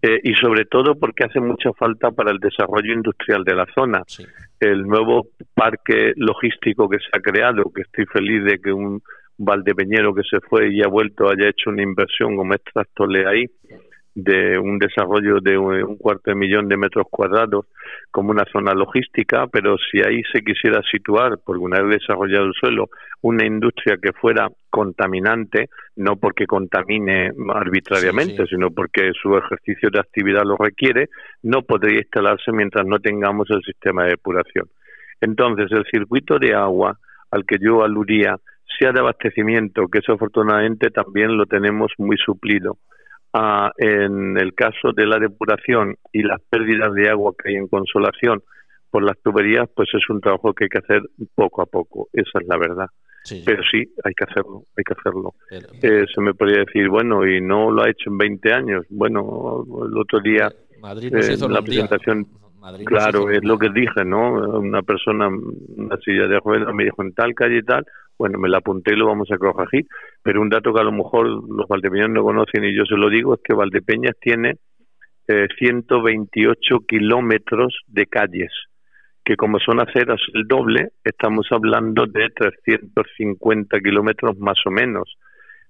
[0.02, 4.02] Eh, y sobre todo porque hace mucha falta para el desarrollo industrial de la zona
[4.06, 4.24] Sí.
[4.58, 9.00] el nuevo parque logístico que se ha creado, que estoy feliz de que un
[9.38, 13.44] valdepeñero que se fue y ha vuelto haya hecho una inversión como es Trastole ahí,
[14.22, 17.66] de un desarrollo de un cuarto de millón de metros cuadrados
[18.10, 22.54] como una zona logística, pero si ahí se quisiera situar, porque una vez desarrollado el
[22.54, 22.88] suelo,
[23.22, 28.54] una industria que fuera contaminante, no porque contamine arbitrariamente, Sí, sí.
[28.54, 31.08] sino porque su ejercicio de actividad lo requiere,
[31.42, 34.66] no podría instalarse mientras no tengamos el sistema de depuración.
[35.20, 36.98] Entonces, el circuito de agua
[37.30, 38.36] al que yo aludía,
[38.78, 42.78] sea de abastecimiento, que eso afortunadamente también lo tenemos muy suplido.
[43.32, 47.68] Ah, en el caso de la depuración y las pérdidas de agua que hay en
[47.68, 48.42] consolación
[48.90, 51.02] por las tuberías, pues es un trabajo que hay que hacer
[51.36, 52.86] poco a poco, esa es la verdad.
[53.22, 53.42] Sí.
[53.46, 55.34] Pero sí, hay que hacerlo, hay que hacerlo.
[55.48, 58.84] Pero- Eh, se me podría decir, bueno, y no lo ha hecho en 20 años.
[58.88, 61.86] Bueno, el otro día Madrid eh, en la día.
[62.60, 64.32] No claro, es lo que dije, ¿no?
[64.58, 67.84] Una persona, una silla de ruedas, me dijo en tal calle y tal,
[68.18, 69.86] bueno, me la apunté y lo vamos a corregir,
[70.22, 73.08] pero un dato que a lo mejor los valdepeñas no conocen y yo se lo
[73.08, 74.58] digo es que Valdepeñas tiene
[75.26, 78.52] eh, 128 kilómetros de calles,
[79.24, 85.16] que como son aceras el doble, estamos hablando de 350 kilómetros más o menos.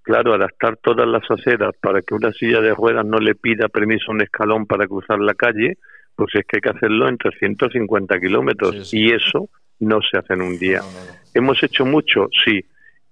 [0.03, 4.07] Claro, adaptar todas las aceras para que una silla de ruedas no le pida permiso
[4.09, 5.77] a un escalón para cruzar la calle,
[6.25, 8.99] pues es que hay que hacerlo en 350 kilómetros Sí, sí.
[9.05, 9.49] y eso
[9.81, 10.79] no se hace en un día.
[10.81, 11.21] No, no, no.
[11.35, 12.29] ¿Hemos hecho mucho?
[12.45, 12.65] Sí.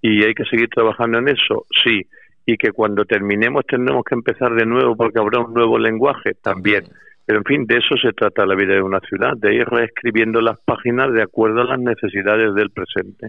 [0.02, 1.66] ¿Y hay que seguir trabajando en eso?
[1.84, 2.06] Sí.
[2.44, 6.34] ¿Y que cuando terminemos tendremos que empezar de nuevo porque habrá un nuevo lenguaje?
[6.34, 6.84] También.
[7.26, 10.40] Pero en fin, de eso se trata la vida de una ciudad, de ir reescribiendo
[10.40, 13.28] las páginas de acuerdo a las necesidades del presente.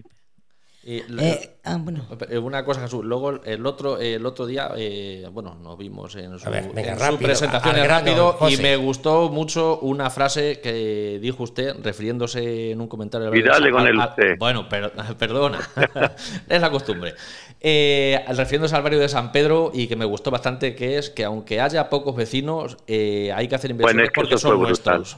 [0.81, 2.05] Y l- Eh, ah, bueno.
[2.29, 3.03] Eh, Una cosa, Jesús.
[3.03, 6.93] Luego el otro, el otro día, eh, bueno, nos vimos en su, A ver, venga,
[6.93, 7.99] en su rápido, presentación en grano,
[8.35, 13.33] rápido y me gustó mucho una frase que dijo usted refiriéndose en un comentario.
[13.35, 14.37] Y dale con el usted.
[14.39, 15.59] Bueno, per- perdona,
[16.47, 17.13] es la costumbre.
[17.59, 21.25] Eh, refiriéndose al barrio de San Pedro y que me gustó bastante, que es que
[21.25, 24.99] aunque haya pocos vecinos, eh, hay que hacer Bueno, inversiones es que porque son brutal.
[24.99, 25.17] nuestros.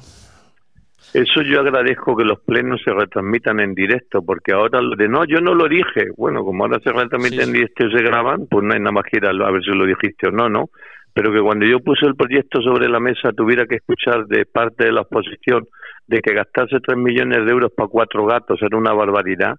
[1.14, 5.26] Eso yo agradezco que los plenos se retransmitan en directo, porque ahora lo de no,
[5.26, 6.08] yo no lo dije.
[6.16, 8.94] Bueno, como ahora se retransmiten Sí, en directo y se graban, pues no hay nada
[8.94, 10.70] más que ir a, a ver si lo dijiste o no, ¿no?
[11.14, 14.86] Pero que cuando yo puse el proyecto sobre la mesa tuviera que escuchar de parte
[14.86, 15.66] de la oposición
[16.08, 19.56] de que gastarse tres millones de euros para cuatro gatos era una barbaridad.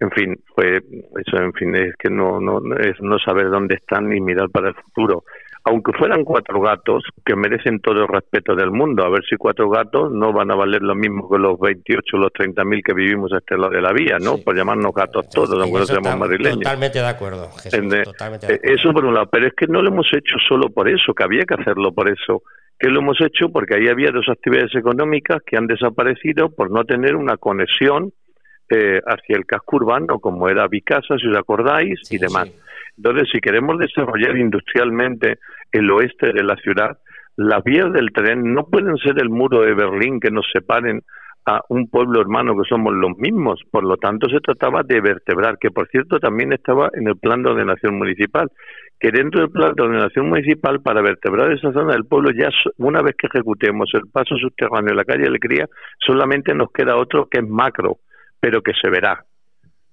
[0.00, 3.74] En fin, fue eso, en fin, es que no, no, no- es no saber dónde
[3.74, 5.24] están y mirar para el futuro.
[5.64, 9.70] Aunque fueran cuatro gatos, que merecen todo el respeto del mundo, a ver si cuatro
[9.70, 12.92] gatos no van a valer lo mismo que los 28 o los 30 mil que
[12.92, 14.36] vivimos a este lado de la vía, ¿no?
[14.36, 14.42] Sí.
[14.42, 16.58] Por llamarnos gatos todos, aunque no seamos madrileños.
[16.58, 18.74] Totalmente de acuerdo, Jesús, Ende- totalmente de eh, acuerdo.
[18.76, 21.22] Eso por un lado, pero es que no lo hemos hecho solo por eso, que
[21.22, 22.42] había que hacerlo por eso.
[22.76, 26.82] Que lo hemos hecho porque ahí había dos actividades económicas que han desaparecido por no
[26.84, 28.10] tener una conexión
[28.68, 32.48] eh, hacia el casco urbano, como era Vicasa, si os acordáis, Sí, y demás.
[32.48, 32.54] sí.
[32.96, 35.38] Entonces, si queremos desarrollar industrialmente
[35.70, 36.98] el oeste de la ciudad,
[37.36, 41.02] las vías del tren no pueden ser el muro de Berlín que nos separen
[41.46, 43.60] a un pueblo hermano que somos los mismos.
[43.70, 47.42] Por lo tanto, se trataba de vertebrar, que por cierto también estaba en el plan
[47.42, 48.50] de ordenación municipal,
[49.00, 53.02] que dentro del plan de ordenación municipal, para vertebrar esa zona del pueblo, ya una
[53.02, 55.66] vez que ejecutemos el paso subterráneo de la calle Alegría,
[55.98, 57.98] solamente nos queda otro que es macro,
[58.38, 59.24] pero que se verá,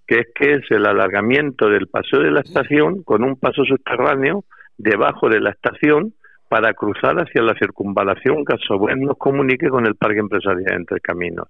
[0.09, 4.43] que es que es el alargamiento del paseo de la estación con un paso subterráneo
[4.75, 6.13] debajo de la estación
[6.49, 10.99] para cruzar hacia la circunvalación que a su nos comunique con el parque empresarial entre
[10.99, 11.47] caminos.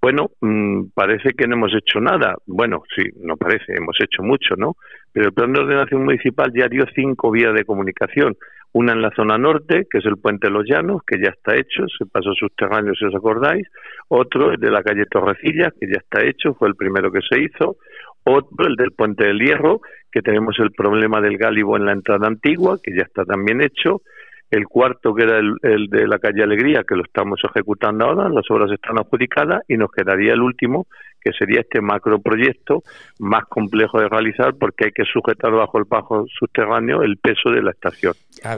[0.00, 2.36] Bueno, mm, parece que no hemos hecho nada.
[2.46, 4.76] Bueno, sí, no parece, hemos hecho mucho, ¿no?
[5.12, 8.36] Pero el plan de ordenación municipal ya dio cinco vías de comunicación.
[8.72, 11.56] Una en la zona norte, que es el puente de los Llanos, que ya está
[11.56, 13.66] hecho, se pasó subterráneo si os acordáis.
[14.08, 17.40] Otro, el de la calle Torrecillas, que ya está hecho, fue el primero que se
[17.40, 17.76] hizo.
[18.22, 19.80] Otro, el del puente del Hierro,
[20.12, 24.02] que tenemos el problema del gálibo en la entrada antigua, que ya está también hecho
[24.50, 28.50] el cuarto que era el, de la calle Alegría, que lo estamos ejecutando ahora, las
[28.50, 30.86] obras están adjudicadas y nos quedaría el último,
[31.20, 32.82] que sería este macroproyecto
[33.18, 37.62] más complejo de realizar porque hay que sujetar bajo el bajo subterráneo el peso de
[37.62, 38.14] la estación.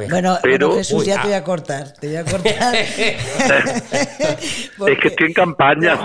[0.09, 2.75] Bueno, pero, Jesús, ya te voy a cortar, te voy a cortar.
[2.75, 3.17] es
[5.01, 5.99] que estoy en campaña.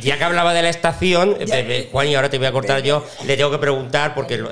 [0.00, 3.06] Ya, que hablaba de la estación, eh, Juan, y ahora te voy a cortar yo,
[3.26, 4.42] le tengo que preguntar, porque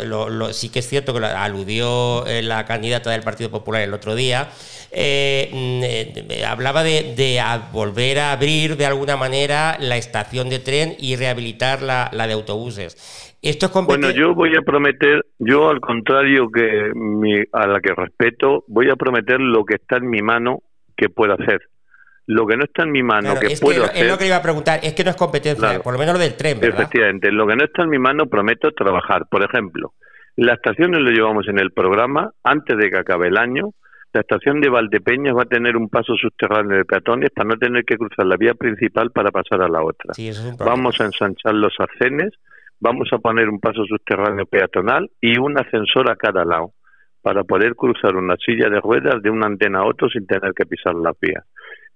[0.53, 4.15] sí que es cierto que lo aludió eh, la candidata del Partido Popular el otro
[4.15, 4.51] día,
[4.97, 11.17] eh, mm, hablaba de, volver a abrir de alguna manera la estación de tren y
[11.17, 13.37] rehabilitar la, la de autobuses.
[13.43, 16.93] Esto es bueno, yo voy a prometer, yo al contrario que
[17.53, 20.61] a la que respeto, voy a prometer lo que está en mi mano
[20.97, 21.61] que pueda hacer.
[22.27, 24.03] Lo que no está en mi mano que puedo hacer.
[24.03, 26.21] Es lo que iba a preguntar, es que no es competencia, por lo menos lo
[26.21, 26.81] del tren, ¿verdad?
[26.81, 29.27] Efectivamente, lo que no está en mi mano prometo trabajar.
[29.31, 29.93] Por ejemplo,
[30.37, 33.73] las estaciones lo llevamos en el programa antes de que acabe el año.
[34.15, 37.85] La estación de Valdepeñas va a tener un paso subterráneo de peatones para no tener
[37.85, 40.13] que cruzar la vía principal para pasar a la otra.
[40.59, 42.33] Vamos a ensanchar los arcenes
[42.85, 46.75] vamos a poner un paso subterráneo peatonal y un ascensor a cada lado
[47.23, 50.67] para poder cruzar una silla de ruedas de una antena a otro sin tener que
[50.67, 51.43] pisar la vía.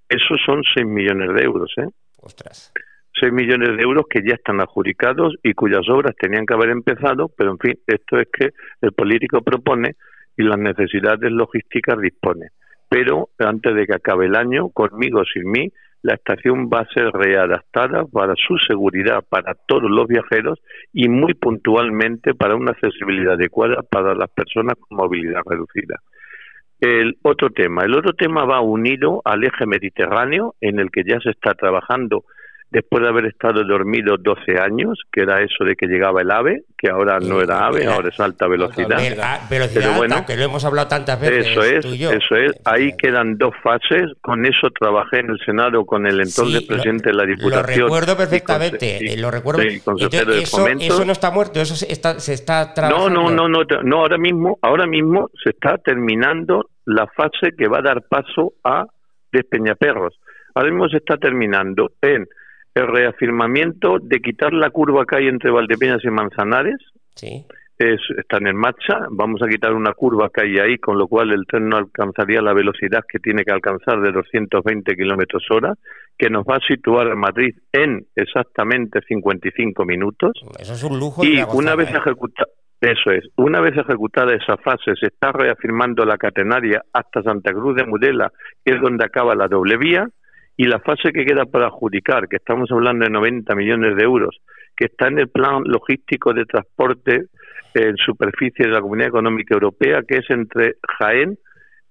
[0.09, 1.89] Esos son 6 millones de euros, ¿eh?
[2.23, 2.73] Ostras.
[3.21, 7.29] 6 millones de euros que ya están adjudicados y cuyas obras tenían que haber empezado,
[7.37, 8.51] pero en fin, esto es que
[8.81, 9.97] el político propone
[10.39, 12.49] y las necesidades logísticas dispone.
[12.89, 15.71] Pero antes de que acabe el año, conmigo o sin mí,
[16.03, 20.61] la estación va a ser readaptada para su seguridad para todos los viajeros
[20.93, 25.97] y muy puntualmente para una accesibilidad adecuada para las personas con movilidad reducida.
[26.81, 31.19] El otro tema, el otro tema va unido al eje mediterráneo en el que ya
[31.19, 32.25] se está trabajando
[32.71, 36.65] después de haber estado dormido 12 años, que era eso de que llegaba el AVE,
[36.77, 38.99] que ahora no era AVE, ahora es alta velocidad.
[39.49, 41.49] Velocidad bueno, que lo hemos hablado tantas veces.
[41.49, 42.53] Eso es, eso es.
[42.65, 44.13] Ahí quedan dos fases.
[44.21, 47.79] Con eso trabajé en el Senado con el entonces presidente de la Diputación.
[47.81, 49.17] Lo recuerdo perfectamente.
[49.17, 49.63] lo recuerdo.
[49.63, 53.09] eso, no está muerto, eso se está, se está trabajando.
[53.09, 53.97] No, no, no, no, no.
[53.99, 58.87] Ahora mismo, ahora mismo se está terminando la fase que va a dar paso a
[59.33, 60.19] Despeñaperros.
[60.55, 62.27] Ahora mismo se está terminando en
[62.79, 66.79] el reafirmamiento de quitar la curva que hay entre Valdepeñas y Manzanares.
[67.15, 67.45] Sí.
[67.79, 69.07] Es, están en marcha.
[69.11, 72.43] Vamos a quitar una curva que hay ahí, con lo cual el tren no alcanzaría
[72.43, 75.75] la velocidad que tiene que alcanzar de 220 kilómetros hora,
[76.17, 80.33] que nos va a situar a Madrid en exactamente 55 minutos.
[80.59, 81.25] Eso es un lujo.
[81.25, 81.99] Y una vez ¿eh?
[81.99, 82.49] ejecutada.
[82.81, 83.25] Eso es.
[83.37, 88.33] Una vez ejecutada esa fase, se está reafirmando la catenaria hasta Santa Cruz de Mudela,
[88.65, 90.09] que es donde acaba la doble vía,
[90.59, 94.41] y la fase que queda para adjudicar, que estamos hablando de 90 millones de euros,
[94.77, 97.27] que está en el plan logístico de transporte
[97.75, 101.39] en superficie de la Comunidad Económica Europea, que es entre Jaén,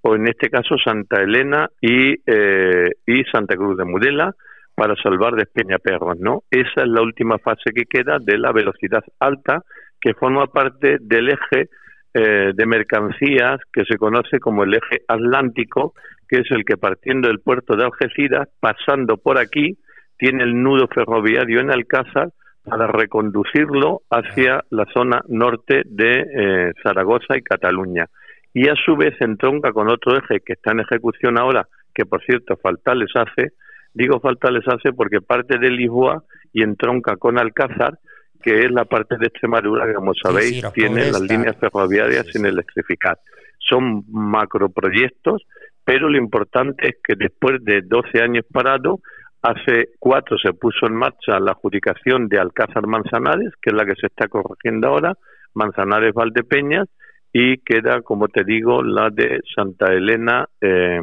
[0.01, 2.91] o en este caso Santa Elena y, eh,
[3.31, 4.35] Santa Cruz de Mudela,
[4.75, 6.43] para salvar de Peñaperros, ¿no?
[6.51, 9.61] Esa es la última fase que queda de la velocidad alta,
[9.99, 11.69] que forma parte del eje
[12.13, 15.93] eh, de mercancías que se conoce como el eje atlántico,
[16.27, 19.77] que es el que partiendo del puerto de Algeciras, pasando por aquí,
[20.17, 22.29] tiene el nudo ferroviario en Alcázar
[22.63, 28.07] para reconducirlo hacia la zona norte de eh, Zaragoza y Cataluña.
[28.53, 32.21] Y a su vez entronca con otro eje que está en ejecución ahora, que por
[32.23, 33.53] cierto falta les hace,
[33.93, 37.99] digo falta les hace porque parte de Lisboa y entronca con Alcázar,
[38.41, 43.17] que es la parte de Extremadura que, como sabéis, tiene las líneas ferroviarias sin electrificar.
[43.59, 45.43] Son macroproyectos
[45.87, 48.99] pero lo importante es que después de 12 años parado,
[49.41, 53.95] hace cuatro se puso en marcha la adjudicación de Alcázar Manzanares, que es la que
[53.95, 55.13] se está corrigiendo ahora,
[55.53, 56.89] Manzanares Valdepeñas,
[57.31, 60.99] y queda, como te digo, la de Santa Elena, eh,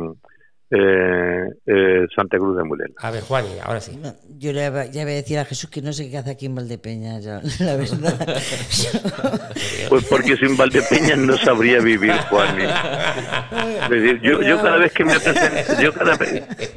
[0.74, 2.94] eh, eh, Santa Cruz de Mulena.
[2.98, 3.98] A ver, Juan, ahora sí.
[4.38, 6.54] yo le, ya voy a decir a Jesús que no sé qué hace aquí en
[6.56, 8.26] Valdepeña, ya, la verdad.
[9.88, 12.56] pues porque sin Valdepeña no sabría vivir, Juan.
[14.22, 15.12] Yo, yo, cada vez que me
[15.80, 16.18] yo cada,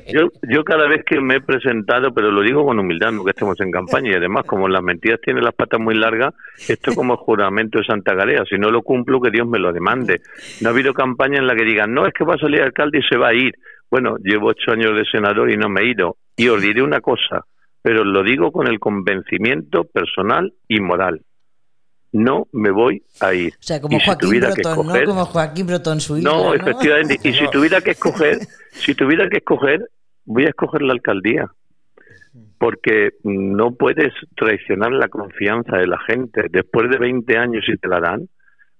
[0.07, 3.31] yo, yo cada vez que me he presentado, pero lo digo con humildad, no que
[3.31, 6.33] estemos en campaña, y además como las mentiras tienen las patas muy largas,
[6.67, 9.73] esto como el juramento de Santa Galea, si no lo cumplo, que Dios me lo
[9.73, 10.21] demande.
[10.61, 12.99] No ha habido campaña en la que digan, no, es que va a salir alcalde
[12.99, 13.53] y se va a ir.
[13.89, 16.17] Bueno, llevo ocho años de senador y no me he ido.
[16.35, 17.45] Y os diré una cosa,
[17.81, 21.21] pero lo digo con el convencimiento personal y moral.
[22.11, 23.53] No me voy a ir.
[23.53, 25.05] O sea, como, Joaquín, Brotón, ¿no?
[25.05, 26.27] como Joaquín Brotón, su hijo.
[26.27, 27.19] No, efectivamente.
[27.23, 28.39] Y si tuviera que escoger,
[28.71, 29.89] si tuviera que escoger,
[30.25, 31.51] voy a escoger la alcaldía.
[32.59, 36.47] Porque no puedes traicionar la confianza de la gente.
[36.49, 38.27] Después de 20 años, si te la dan,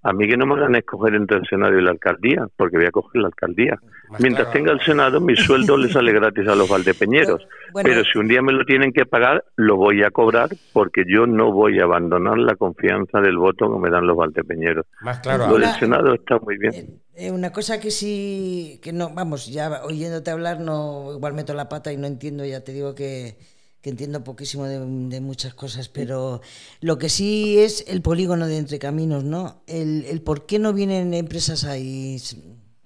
[0.04, 2.86] a mí que no me hagan escoger entre el Senado y la alcaldía, porque voy
[2.86, 3.80] a coger la alcaldía.
[4.20, 7.46] Mientras tenga el Senado, mi sueldo le sale gratis a los valdepeñeros.
[7.74, 11.26] Pero si un día me lo tienen que pagar, lo voy a cobrar porque yo
[11.26, 14.86] no voy a abandonar la confianza del voto que me dan los valdepeñeros.
[15.02, 15.48] Más claro.
[15.48, 16.74] Lo del Senado está muy bien.
[16.74, 21.54] Eh, eh, una cosa que sí, que no, vamos, ya oyéndote hablar, no igual meto
[21.54, 23.36] la pata y no entiendo, ya te digo que
[23.84, 26.42] entiendo poquísimo de, muchas cosas, pero
[26.82, 29.64] lo que sí es el polígono de Entre Caminos, ¿no?
[29.68, 32.18] El, el por qué no vienen empresas ahí,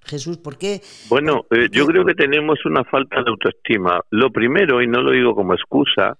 [0.04, 0.80] Jesús, ¿por qué?
[1.08, 4.00] Bueno, eh, yo creo que tenemos una falta de autoestima.
[4.10, 6.16] Lo primero, y no lo digo como excusa,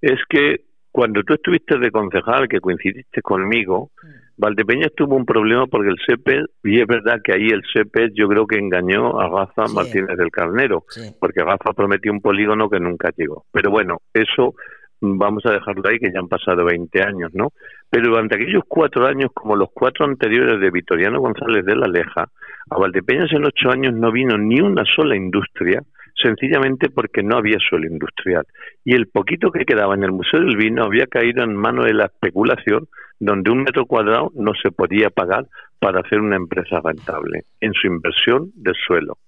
[0.00, 4.25] es que cuando tú estuviste de concejal, que coincidiste conmigo, mm.
[4.38, 8.28] Valdepeñas tuvo un problema porque el CEPES, y es verdad que ahí el CEPES yo
[8.28, 10.84] creo que engañó a Rafa Martínez del Carnero,
[11.18, 13.44] porque Rafa prometió un polígono que nunca llegó.
[13.50, 14.54] Pero bueno, eso
[15.00, 17.48] vamos a dejarlo ahí, que ya han pasado 20 años, ¿no?
[17.88, 22.28] Pero durante aquellos cuatro años, como los cuatro anteriores de Vitoriano González de la Leja,
[22.70, 25.82] a Valdepeñas en ocho años no vino ni una sola industria,
[26.14, 28.44] sencillamente porque no había suelo industrial.
[28.84, 31.94] Y el poquito que quedaba en el Museo del Vino había caído en mano de
[31.94, 32.88] la especulación
[33.18, 35.46] donde un metro cuadrado no se podía pagar
[35.78, 39.18] para hacer una empresa rentable en su inversión de suelo.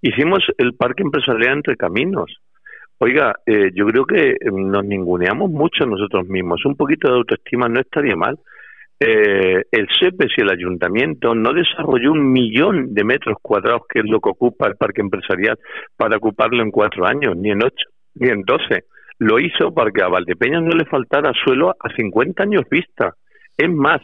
[0.00, 2.38] Hicimos el parque empresarial entre caminos.
[2.98, 6.64] Oiga, eh, yo creo que nos ninguneamos mucho nosotros mismos.
[6.64, 8.38] Un poquito de autoestima no estaría mal.
[9.00, 14.04] Eh, el SEPES y el ayuntamiento no desarrolló un millón de metros cuadrados, que es
[14.04, 15.58] lo que ocupa el parque empresarial,
[15.96, 18.84] para ocuparlo en cuatro años, ni en ocho, ni en doce.
[19.18, 23.14] Lo hizo para que a Valdepeñas no le faltara suelo a 50 años vista.
[23.62, 24.00] Es más,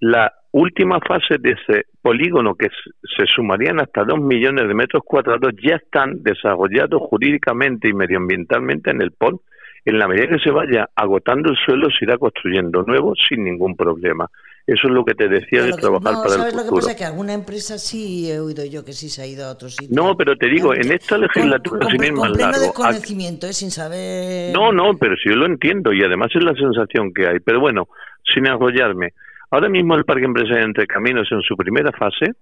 [0.00, 2.68] la última fase de ese polígono, que
[3.16, 9.02] se sumarían hasta dos millones de metros cuadrados, ya están desarrollados jurídicamente y medioambientalmente en
[9.02, 9.40] el PON.
[9.84, 13.76] En la medida que se vaya agotando el suelo, se irá construyendo nuevo sin ningún
[13.76, 14.28] problema.
[14.66, 16.62] Eso es lo que te decía de trabajar para el futuro.
[16.62, 16.96] lo que pasa?
[16.96, 19.88] Que alguna empresa sí he oído yo que sí se ha ido a otro sitio.
[19.90, 22.60] No, pero te digo, en esta legislatura, con, sin ir más largo...
[22.60, 23.54] desconocimiento, ¿eh?
[23.54, 24.52] sin saber...
[24.52, 27.40] No, no, pero sí yo lo entiendo y además es la sensación que hay.
[27.40, 27.88] Pero bueno,
[28.32, 29.12] sin arrollarme.
[29.50, 32.32] Ahora mismo el Parque Empresarial Entre Caminos en su primera fase,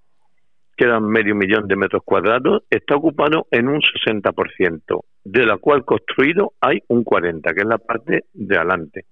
[0.76, 5.84] que era medio millón de metros cuadrados, está ocupado en un 60%, de la cual
[5.84, 9.04] construido hay un 40%, que es la parte de adelante.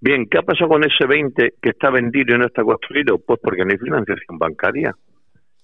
[0.00, 3.18] Bien, ¿qué ha pasado con ese 20 que está vendido y no está construido?
[3.18, 4.94] Pues porque no hay financiación bancaria.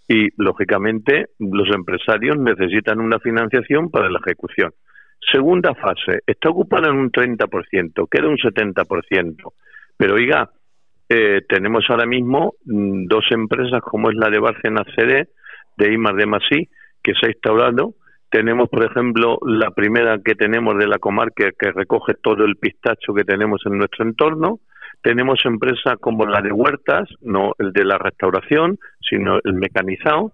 [0.09, 4.73] Y, lógicamente, los empresarios necesitan una financiación para la ejecución.
[5.33, 9.53] Segunda fase, está ocupado en un 30%, queda un 70%.
[9.97, 10.51] Pero oiga,
[11.09, 15.29] eh, tenemos ahora mismo mm, dos empresas como es la de Bárcena CD,
[15.77, 16.69] de Imar de Masí,
[17.03, 17.95] que se ha instaurado.
[18.31, 23.15] Tenemos, por ejemplo, la primera que tenemos de la comarca que recoge todo el pistacho
[23.15, 24.61] que tenemos en nuestro entorno.
[25.03, 28.79] Tenemos empresas como la de Huertas, no el de la restauración,
[29.09, 30.33] sino el mecanizado.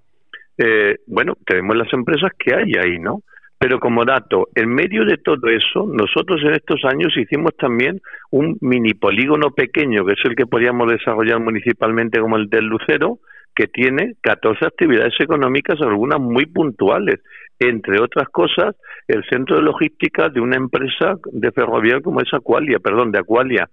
[0.57, 3.23] Eh, bueno, tenemos las empresas que hay ahí, ¿no?
[3.63, 8.01] Pero como dato, en medio de todo eso, nosotros en estos años hicimos también
[8.33, 13.21] un mini polígono pequeño, que es el que podíamos desarrollar municipalmente como el del Lucero,
[13.55, 17.21] que tiene 14 actividades económicas, algunas muy puntuales.
[17.61, 18.75] Entre otras cosas,
[19.07, 23.71] el centro de logística de una empresa de ferroviaria como es Aqualia, perdón, de Aqualia,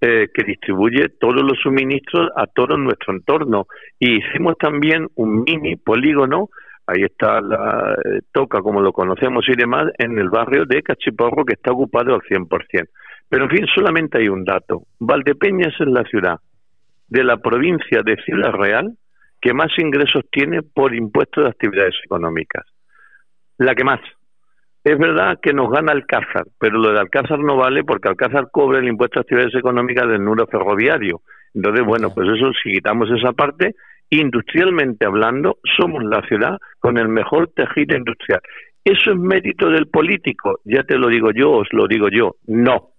[0.00, 3.66] eh, que distribuye todos los suministros a todo nuestro entorno.
[3.98, 6.48] Y hicimos también un mini polígono
[6.86, 11.44] ahí está la eh, Toca, como lo conocemos y demás, en el barrio de Cachiporro,
[11.44, 12.88] que está ocupado al 100%.
[13.28, 14.82] Pero, en fin, solamente hay un dato.
[15.00, 16.38] Valdepeñas es la ciudad
[17.08, 18.92] de la provincia de Ciudad Real
[19.40, 22.64] que más ingresos tiene por impuestos de actividades económicas.
[23.58, 24.00] La que más.
[24.84, 28.78] Es verdad que nos gana Alcázar, pero lo de Alcázar no vale porque Alcázar cobra
[28.78, 31.22] el impuesto de actividades económicas del nudo ferroviario.
[31.54, 33.74] Entonces, bueno, pues eso, si quitamos esa parte,
[34.10, 38.40] Industrialmente hablando, somos la ciudad con el mejor tejido industrial.
[38.84, 40.60] ¿Eso es mérito del político?
[40.64, 42.36] Ya te lo digo yo, os lo digo yo.
[42.46, 42.90] No.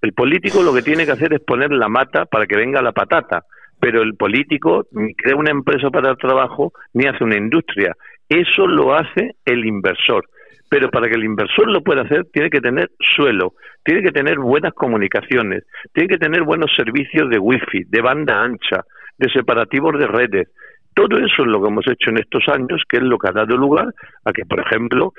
[0.00, 2.92] El político lo que tiene que hacer es poner la mata para que venga la
[2.92, 3.42] patata.
[3.80, 7.96] Pero el político ni crea una empresa para el trabajo ni hace una industria.
[8.28, 10.24] Eso lo hace el inversor.
[10.68, 13.54] Pero para que el inversor lo pueda hacer, tiene que tener suelo,
[13.84, 18.84] tiene que tener buenas comunicaciones, tiene que tener buenos servicios de wifi, de banda ancha,
[19.20, 20.48] de separativos de redes.
[20.94, 23.32] Todo eso es lo que hemos hecho en estos años, que es lo que ha
[23.32, 23.88] dado lugar
[24.24, 25.12] a que, por ejemplo,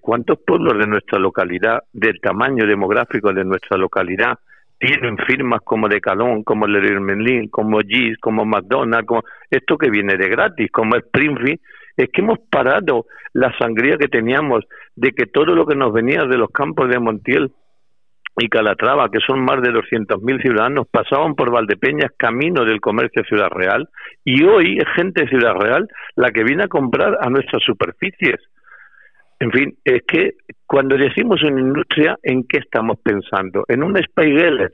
[0.00, 4.38] ¿cuántos pueblos de nuestra localidad, del tamaño demográfico de nuestra localidad,
[4.78, 10.16] tienen firmas como Decalón, como Leroy Merlin, como Gis, como McDonald's, como esto que viene
[10.16, 11.60] de gratis, como Springfield,
[11.96, 14.64] es que hemos parado la sangría que teníamos
[14.94, 17.52] de que todo lo que nos venía de los campos de Montiel
[18.36, 23.48] y Calatrava, que son más de 200.000 ciudadanos, pasaban por Valdepeñas camino del comercio Ciudad
[23.50, 23.88] Real
[24.24, 28.40] y hoy es gente de Ciudad Real la que viene a comprar a nuestras superficies.
[29.38, 30.34] En fin, es que
[30.66, 33.64] cuando decimos una industria, ¿en qué estamos pensando?
[33.68, 34.72] En un Spygeller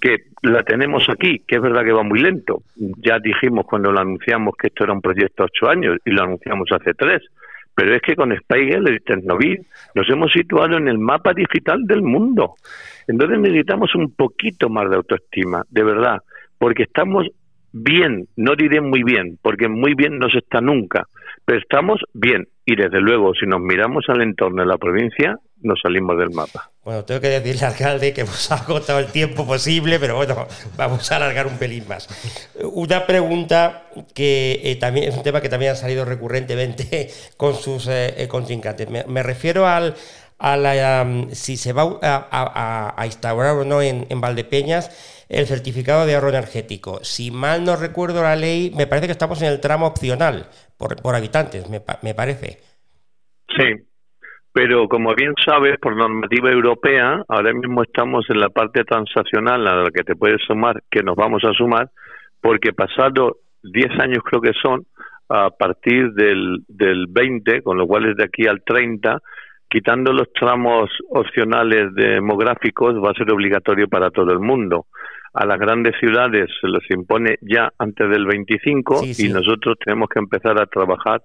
[0.00, 2.62] que la tenemos aquí, que es verdad que va muy lento.
[2.76, 6.22] Ya dijimos cuando lo anunciamos que esto era un proyecto de ocho años y lo
[6.24, 7.22] anunciamos hace tres.
[7.74, 9.60] Pero es que con Spiegel y Tecnovid
[9.94, 12.54] nos hemos situado en el mapa digital del mundo.
[13.06, 16.18] Entonces necesitamos un poquito más de autoestima, de verdad,
[16.58, 17.26] porque estamos
[17.72, 21.06] bien, no diré muy bien, porque muy bien no se está nunca,
[21.44, 22.46] pero estamos bien.
[22.64, 26.70] Y desde luego, si nos miramos al entorno de la provincia, nos salimos del mapa.
[26.84, 30.46] Bueno, tengo que decirle al alcalde que hemos agotado el tiempo posible, pero bueno,
[30.76, 32.08] vamos a alargar un pelín más.
[32.62, 33.84] Una pregunta
[34.14, 38.28] que eh, también es un tema que también ha salido recurrentemente con sus eh, eh,
[38.28, 38.88] contrincantes.
[39.08, 39.94] Me, refiero al
[40.38, 46.28] a la, si se va a, instaurar o no en, Valdepeñas el certificado de ahorro
[46.28, 47.02] energético.
[47.02, 51.00] Si mal no recuerdo la ley, me parece que estamos en el tramo opcional por,
[51.00, 52.58] por habitantes, me, me parece.
[53.56, 53.86] Sí,
[54.54, 59.82] pero como bien sabes, por normativa europea, ahora mismo estamos en la parte transaccional a
[59.82, 61.90] la que te puedes sumar, que nos vamos a sumar,
[62.40, 64.86] porque pasado 10 años creo que son,
[65.28, 69.18] a partir del, del 20, con lo cual es de aquí al 30,
[69.74, 74.86] quitando los tramos opcionales demográficos, va a ser obligatorio para todo el mundo.
[75.32, 80.20] A las grandes ciudades se los impone ya antes del 25 y nosotros tenemos que
[80.20, 81.22] empezar a trabajar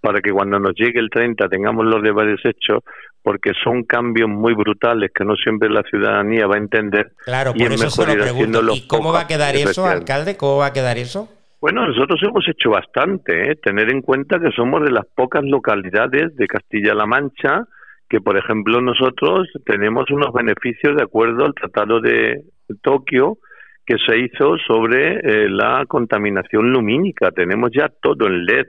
[0.00, 2.82] para que cuando nos llegue el 30 tengamos los deberes hechos,
[3.22, 7.12] porque son cambios muy brutales que no siempre la ciudadanía va a entender.
[7.24, 8.62] Claro, por eso se lo pregunto.
[8.74, 10.36] ¿Y cómo va a quedar eso, alcalde?
[10.36, 11.28] ¿Cómo va a quedar eso?
[11.60, 13.54] Bueno, nosotros hemos hecho bastante, ¿eh?
[13.62, 17.68] tener en cuenta que somos de las pocas localidades de Castilla-La Mancha
[18.12, 22.42] que, por ejemplo, nosotros tenemos unos beneficios de acuerdo al Tratado de
[22.82, 23.38] Tokio
[23.86, 27.30] que se hizo sobre eh, la contaminación lumínica.
[27.30, 28.66] Tenemos ya todo en LED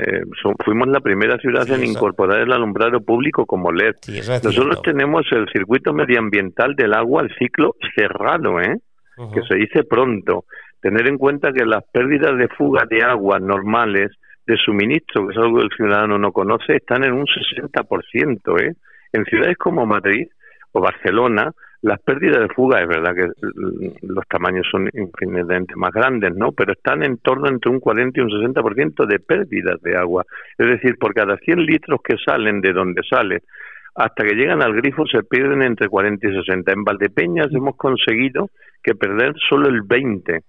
[0.00, 0.22] eh,
[0.64, 3.94] fuimos la primera ciudad en incorporar el alumbrado público como LED.
[4.42, 8.78] Nosotros tenemos el circuito medioambiental del agua, el ciclo cerrado, ¿eh?
[9.32, 10.44] que se dice pronto.
[10.80, 14.10] Tener en cuenta que las pérdidas de fuga de agua normales
[14.46, 18.60] de suministro, que es algo que el ciudadano no conoce, están en un 60%.
[18.60, 18.74] ¿eh?
[19.12, 20.26] En ciudades como Madrid
[20.72, 23.28] o Barcelona, las pérdidas de fuga es verdad que
[24.02, 26.52] los tamaños son infinitamente más grandes, ¿no?
[26.52, 30.24] Pero están en torno entre un 40 y un 60% de pérdidas de agua.
[30.56, 33.42] Es decir, por cada 100 litros que salen de donde sale,
[33.96, 36.72] hasta que llegan al grifo se pierden entre 40 y 60.
[36.72, 38.48] En Valdepeñas hemos conseguido
[38.82, 40.40] que perder solo el 20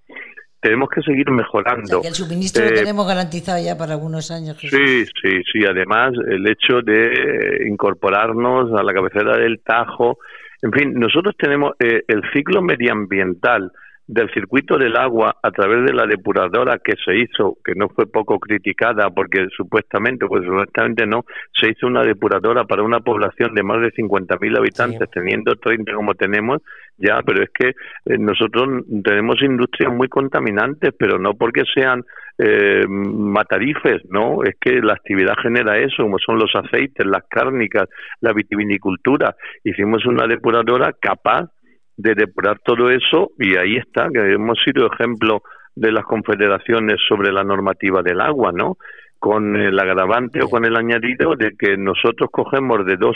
[0.63, 2.01] tenemos que seguir mejorando.
[2.03, 4.57] el suministro lo eh, tenemos garantizado ya para algunos años.
[4.59, 5.65] Sí, sí, sí.
[5.69, 10.17] Además, el hecho de incorporarnos a la cabecera del Tajo
[10.63, 13.71] en fin, nosotros tenemos eh, el ciclo medioambiental
[14.07, 18.05] del circuito del agua a través de la depuradora que se hizo, que no fue
[18.05, 21.23] poco criticada porque supuestamente, pues supuestamente no,
[21.53, 26.15] se hizo una depuradora para una población de más de 50.000 habitantes, teniendo 30 como
[26.15, 26.61] tenemos,
[26.97, 32.03] ya, pero es que eh, nosotros tenemos industrias muy contaminantes, pero no porque sean
[32.37, 34.43] eh, matarifes, ¿no?
[34.43, 37.87] Es que la actividad genera eso, como son los aceites, las cárnicas,
[38.21, 39.35] la vitivinicultura.
[39.63, 41.49] Hicimos una depuradora capaz
[41.97, 45.43] de depurar todo eso y ahí está, que hemos sido ejemplo
[45.75, 48.77] de las confederaciones sobre la normativa del agua, ¿no?
[49.19, 53.15] Con el agravante o con el añadido de que nosotros cogemos de dos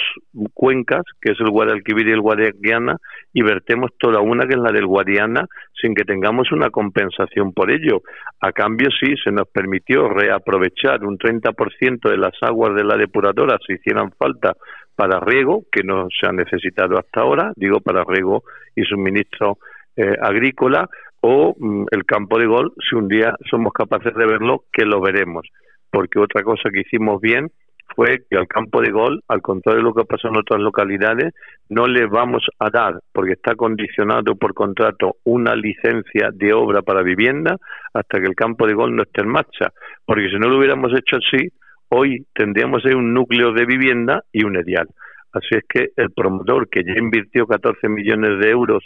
[0.54, 2.96] cuencas, que es el Guadalquivir y el Guadiana,
[3.34, 5.46] y vertemos toda una, que es la del Guadiana,
[5.80, 8.02] sin que tengamos una compensación por ello.
[8.40, 13.58] A cambio, sí, se nos permitió reaprovechar un 30% de las aguas de la depuradora,
[13.68, 14.54] si hicieran falta,
[14.98, 18.44] para riego, que no se ha necesitado hasta ahora, digo para riego
[18.76, 19.60] y suministro
[19.96, 20.90] eh, agrícola,
[21.22, 25.00] o mm, el campo de gol, si un día somos capaces de verlo, que lo
[25.00, 25.48] veremos.
[25.92, 27.52] Porque otra cosa que hicimos bien
[27.96, 31.34] fue que al campo de gol, al contrario de lo que pasó en otras localidades,
[31.70, 37.04] no le vamos a dar, porque está condicionado por contrato, una licencia de obra para
[37.04, 37.56] vivienda
[37.94, 39.72] hasta que el campo de gol no esté en marcha.
[40.06, 41.50] Porque si no lo hubiéramos hecho así,
[41.90, 44.88] hoy tendríamos ahí un núcleo de vivienda y un edial.
[45.34, 48.84] Así es que el promotor que ya invirtió 14 millones de euros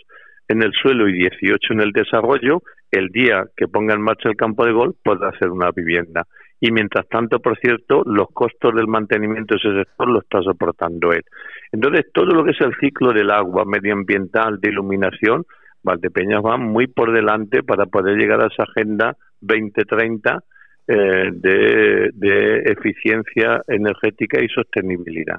[0.47, 4.35] en el suelo y 18 en el desarrollo, el día que ponga en marcha el
[4.35, 6.25] campo de gol podrá hacer una vivienda.
[6.59, 11.11] Y mientras tanto, por cierto, los costos del mantenimiento de ese sector lo está soportando
[11.11, 11.23] él.
[11.71, 15.45] Entonces, todo lo que es el ciclo del agua, medioambiental, de iluminación,
[15.83, 20.43] Valdepeñas va muy por delante para poder llegar a esa agenda 2030
[20.91, 25.37] eh, de eficiencia energética y sostenibilidad.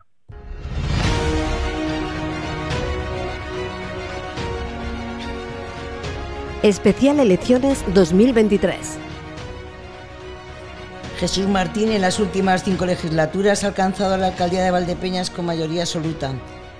[6.63, 8.99] Especial Elecciones 2023.
[11.19, 15.83] Jesús Martín en las últimas cinco legislaturas ha alcanzado la alcaldía de Valdepeñas con mayoría
[15.83, 16.33] absoluta.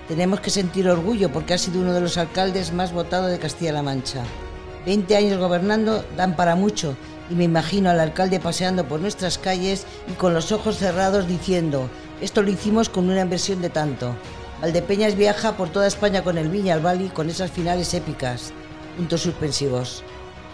[0.07, 3.83] Tenemos que sentir orgullo porque ha sido uno de los alcaldes más votados de Castilla-La
[3.83, 4.23] Mancha.
[4.85, 6.97] Veinte años gobernando dan para mucho
[7.29, 11.89] y me imagino al alcalde paseando por nuestras calles y con los ojos cerrados diciendo,
[12.21, 14.15] esto lo hicimos con una inversión de tanto.
[14.61, 18.53] Valdepeñas viaja por toda España con el Viña al Bali con esas finales épicas
[18.95, 20.03] puntos suspensivos.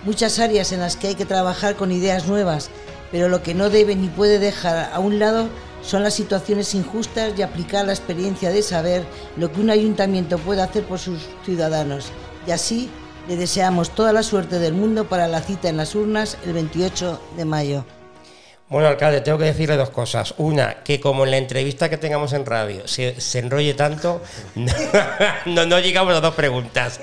[0.03, 2.69] Muchas áreas en las que hay que trabajar con ideas nuevas,
[3.11, 5.49] pero lo que no debe ni puede dejar a un lado
[5.81, 9.03] son las situaciones injustas y aplicar la experiencia de saber
[9.37, 12.11] lo que un ayuntamiento puede hacer por sus ciudadanos.
[12.47, 12.89] Y así
[13.29, 17.21] le deseamos toda la suerte del mundo para la cita en las urnas el 28
[17.37, 17.85] de mayo.
[18.69, 20.33] Bueno, alcalde, tengo que decirle dos cosas.
[20.37, 24.21] Una, que como en la entrevista que tengamos en radio se, enrolle tanto,
[25.45, 27.01] no, no llegamos a dos preguntas.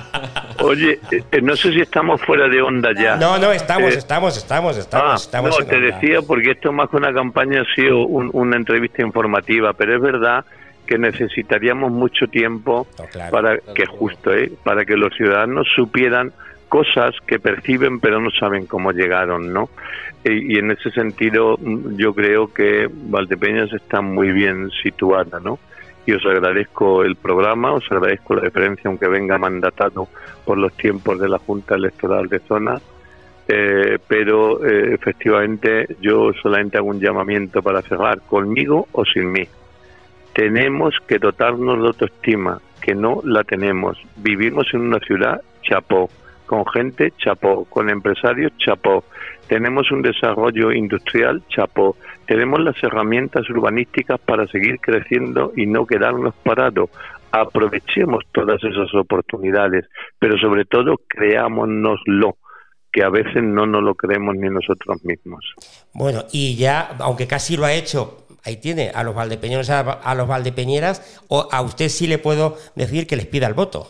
[0.60, 3.16] Oye, eh, no sé si estamos fuera de onda ya.
[3.16, 5.28] No, no, estamos, eh, estamos, estamos, estamos.
[5.32, 9.72] Ah, no, te decía porque esto más que una campaña ha sido una entrevista informativa,
[9.74, 10.44] pero es verdad
[10.88, 12.86] que necesitaríamos mucho tiempo
[13.30, 14.50] para que justo, ¿eh?
[14.64, 16.32] para que los ciudadanos supieran
[16.68, 19.68] cosas que perciben pero no saben cómo llegaron, ¿no?
[20.24, 21.58] Y, y en ese sentido
[21.96, 25.58] yo creo que Valdepeñas está muy bien situada, ¿no?
[26.06, 30.08] y os agradezco el programa, os agradezco la deferencia, aunque venga mandatado
[30.42, 32.80] por los tiempos de la Junta Electoral de Zona,
[33.46, 39.46] eh, pero eh, efectivamente yo solamente hago un llamamiento para cerrar, conmigo o sin mí.
[40.38, 43.98] Tenemos que dotarnos de autoestima, que no la tenemos.
[44.16, 46.08] Vivimos en una ciudad chapó,
[46.46, 49.02] con gente chapó, con empresarios chapó.
[49.48, 51.96] Tenemos un desarrollo industrial chapó
[52.28, 56.90] tenemos las herramientas urbanísticas para seguir creciendo y no quedarnos parados.
[57.32, 59.86] Aprovechemos todas esas oportunidades,
[60.18, 62.36] pero sobre todo creámonoslo
[62.92, 65.42] que a veces no nos lo creemos ni nosotros mismos.
[65.94, 70.28] Bueno, y ya, aunque casi lo ha hecho, ahí tiene a los valdepeñeros, a, los
[70.28, 73.88] valdepeñeras, o a usted sí le puedo decir que les pida el voto.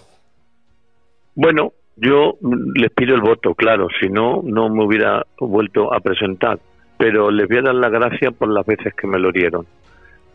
[1.34, 2.38] Bueno, yo
[2.74, 6.58] les pido el voto, claro, si no, no me hubiera vuelto a presentar
[6.98, 9.64] pero les voy a dar la gracia por las veces que me lo dieron.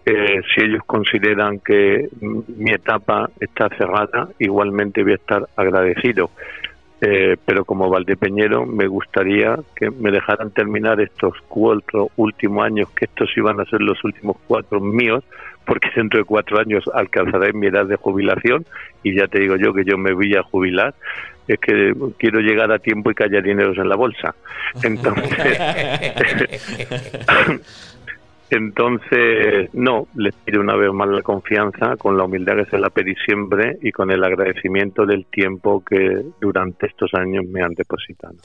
[0.06, 6.32] Eh, si ellos consideran que mi etapa está cerrada, igualmente voy a estar agradecido.
[7.06, 13.06] Eh, pero como Valdepeñero me gustaría que me dejaran terminar estos cuatro últimos años, que
[13.06, 15.22] estos iban a ser los últimos cuatro míos,
[15.66, 18.66] porque dentro de cuatro años alcanzaré mi edad de jubilación
[19.04, 20.94] y ya te digo yo que yo me voy a jubilar
[21.46, 24.34] es que quiero llegar a tiempo y que haya dineros en la bolsa.
[24.82, 25.58] Entonces,
[28.56, 32.90] entonces no, les pido una vez más la confianza, con la humildad que se la
[32.90, 38.36] pedí siempre y con el agradecimiento del tiempo que durante estos años me han depositado.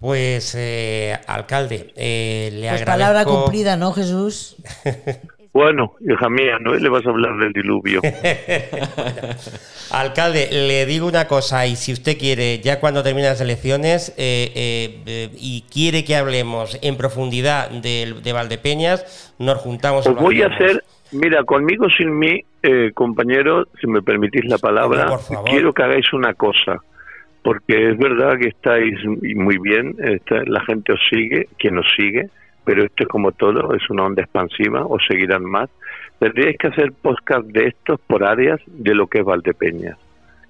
[0.00, 4.56] Pues, eh, alcalde, eh, le pues palabra cumplida, ¿no, Jesús?
[5.52, 8.00] Bueno, hija mía, no le vas a hablar del diluvio.
[9.90, 15.02] Alcalde, le digo una cosa, y si usted quiere, ya cuando terminen las elecciones eh,
[15.06, 20.06] eh, y quiere que hablemos en profundidad de, de Valdepeñas, nos juntamos.
[20.06, 25.08] Os voy a hacer, mira, conmigo sin mí, eh, compañero, si me permitís la palabra,
[25.46, 26.82] quiero que hagáis una cosa
[27.42, 29.96] porque es verdad que estáis muy bien,
[30.46, 32.28] la gente os sigue, quien os sigue,
[32.68, 35.70] pero esto es como todo, es una onda expansiva, o seguirán más.
[36.18, 39.96] Tendríais que hacer podcast de estos por áreas de lo que es Valdepeñas.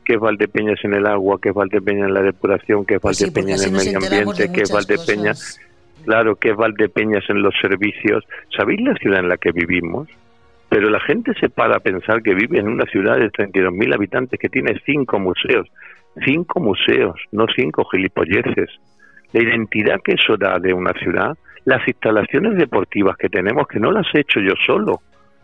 [0.04, 1.38] ¿Qué es Valdepeñas en el agua?
[1.40, 2.84] ¿Qué es Valdepeñas en la depuración?
[2.84, 4.52] ¿Qué es pues Valdepeñas en el medio ambiente?
[4.52, 5.60] ¿Qué es Valdepeñas?
[6.04, 8.24] Claro, ¿qué es Valdepeñas en los servicios?
[8.56, 10.08] ¿Sabéis la ciudad en la que vivimos?
[10.70, 14.40] Pero la gente se para a pensar que vive en una ciudad de 32.000 habitantes
[14.40, 15.68] que tiene cinco museos.
[16.24, 18.70] cinco museos, no cinco gilipolleces.
[19.32, 21.38] La identidad que eso da de una ciudad,
[21.68, 25.02] las instalaciones deportivas que tenemos, que no las he hecho yo solo,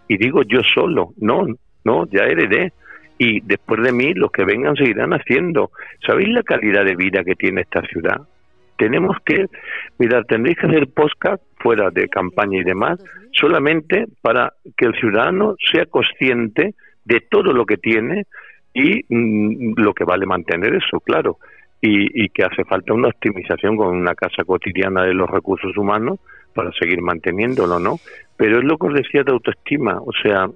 [0.08, 1.44] y digo yo solo, no,
[1.84, 2.72] no, ya heredé.
[3.18, 5.70] Y después de mí, los que vengan seguirán haciendo.
[6.04, 8.22] ¿Sabéis la calidad de vida que tiene esta ciudad?
[8.78, 9.46] Tenemos que,
[9.98, 12.98] mirad, tendréis que hacer podcast fuera de campaña y demás,
[13.32, 18.24] solamente para que el ciudadano sea consciente de todo lo que tiene
[18.72, 21.36] y mm, lo que vale mantener eso, claro.
[21.80, 26.18] Y, y, que hace falta una optimización con una casa cotidiana de los recursos humanos
[26.54, 27.98] para seguir manteniéndolo, ¿no?
[28.38, 30.48] Pero es lo que os decía de autoestima, o sea,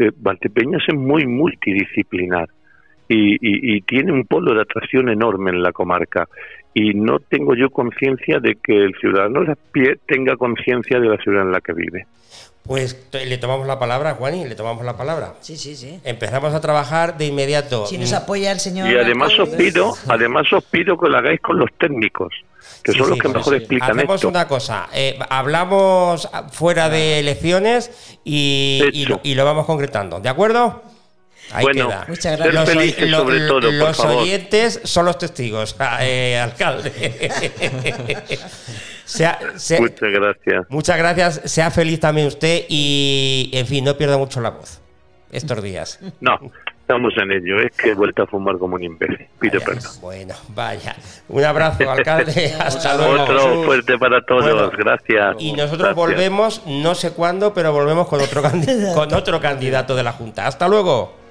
[0.00, 2.48] eh, Valtepeñas es muy multidisciplinar
[3.08, 6.28] y, y, y, tiene un polo de atracción enorme en la comarca
[6.74, 9.44] y no tengo yo conciencia de que el ciudadano
[10.06, 12.06] tenga conciencia de la ciudad en la que vive.
[12.64, 15.34] Pues le tomamos la palabra, Juani, le tomamos la palabra.
[15.40, 15.98] Sí, sí, sí.
[16.04, 17.86] Empezamos a trabajar de inmediato.
[17.86, 18.88] Si nos apoya el señor.
[18.88, 22.32] Y además os pido, además os pido que lo hagáis con los técnicos,
[22.84, 23.58] que Sí, son sí, los que pues mejor sí.
[23.58, 24.28] explican Hacemos esto.
[24.28, 27.90] una cosa, eh, hablamos fuera de elecciones
[28.24, 30.84] y, y, lo, y lo vamos concretando, ¿de acuerdo?
[31.52, 32.04] Ahí Bueno, queda.
[32.06, 32.54] Muchas gracias.
[32.54, 34.16] Los, felices lo- sobre todo, por los favor.
[34.22, 36.92] oyentes son los testigos, eh, alcalde.
[39.12, 40.66] Sea- sea- Muchas gracias.
[40.68, 44.80] muchas gracias, sea feliz también usted y, en fin, no pierda mucho la voz
[45.30, 45.98] estos días.
[46.20, 46.38] No,
[46.80, 47.58] estamos en ello.
[47.60, 49.26] Es que he vuelto a fumar como un imbécil.
[49.40, 49.92] Pido Vaya, perdón.
[50.02, 50.96] Bueno, vaya.
[51.28, 52.54] Un abrazo, alcalde.
[52.60, 53.22] Hasta luego.
[53.22, 54.44] Otro fuerte para todos.
[54.44, 55.36] Bueno, gracias.
[55.38, 55.96] Y nosotros Gracias.
[55.96, 58.42] volvemos, no sé cuándo, pero volvemos con otro,
[58.94, 60.46] con otro candidato de la Junta.
[60.46, 61.21] Hasta luego.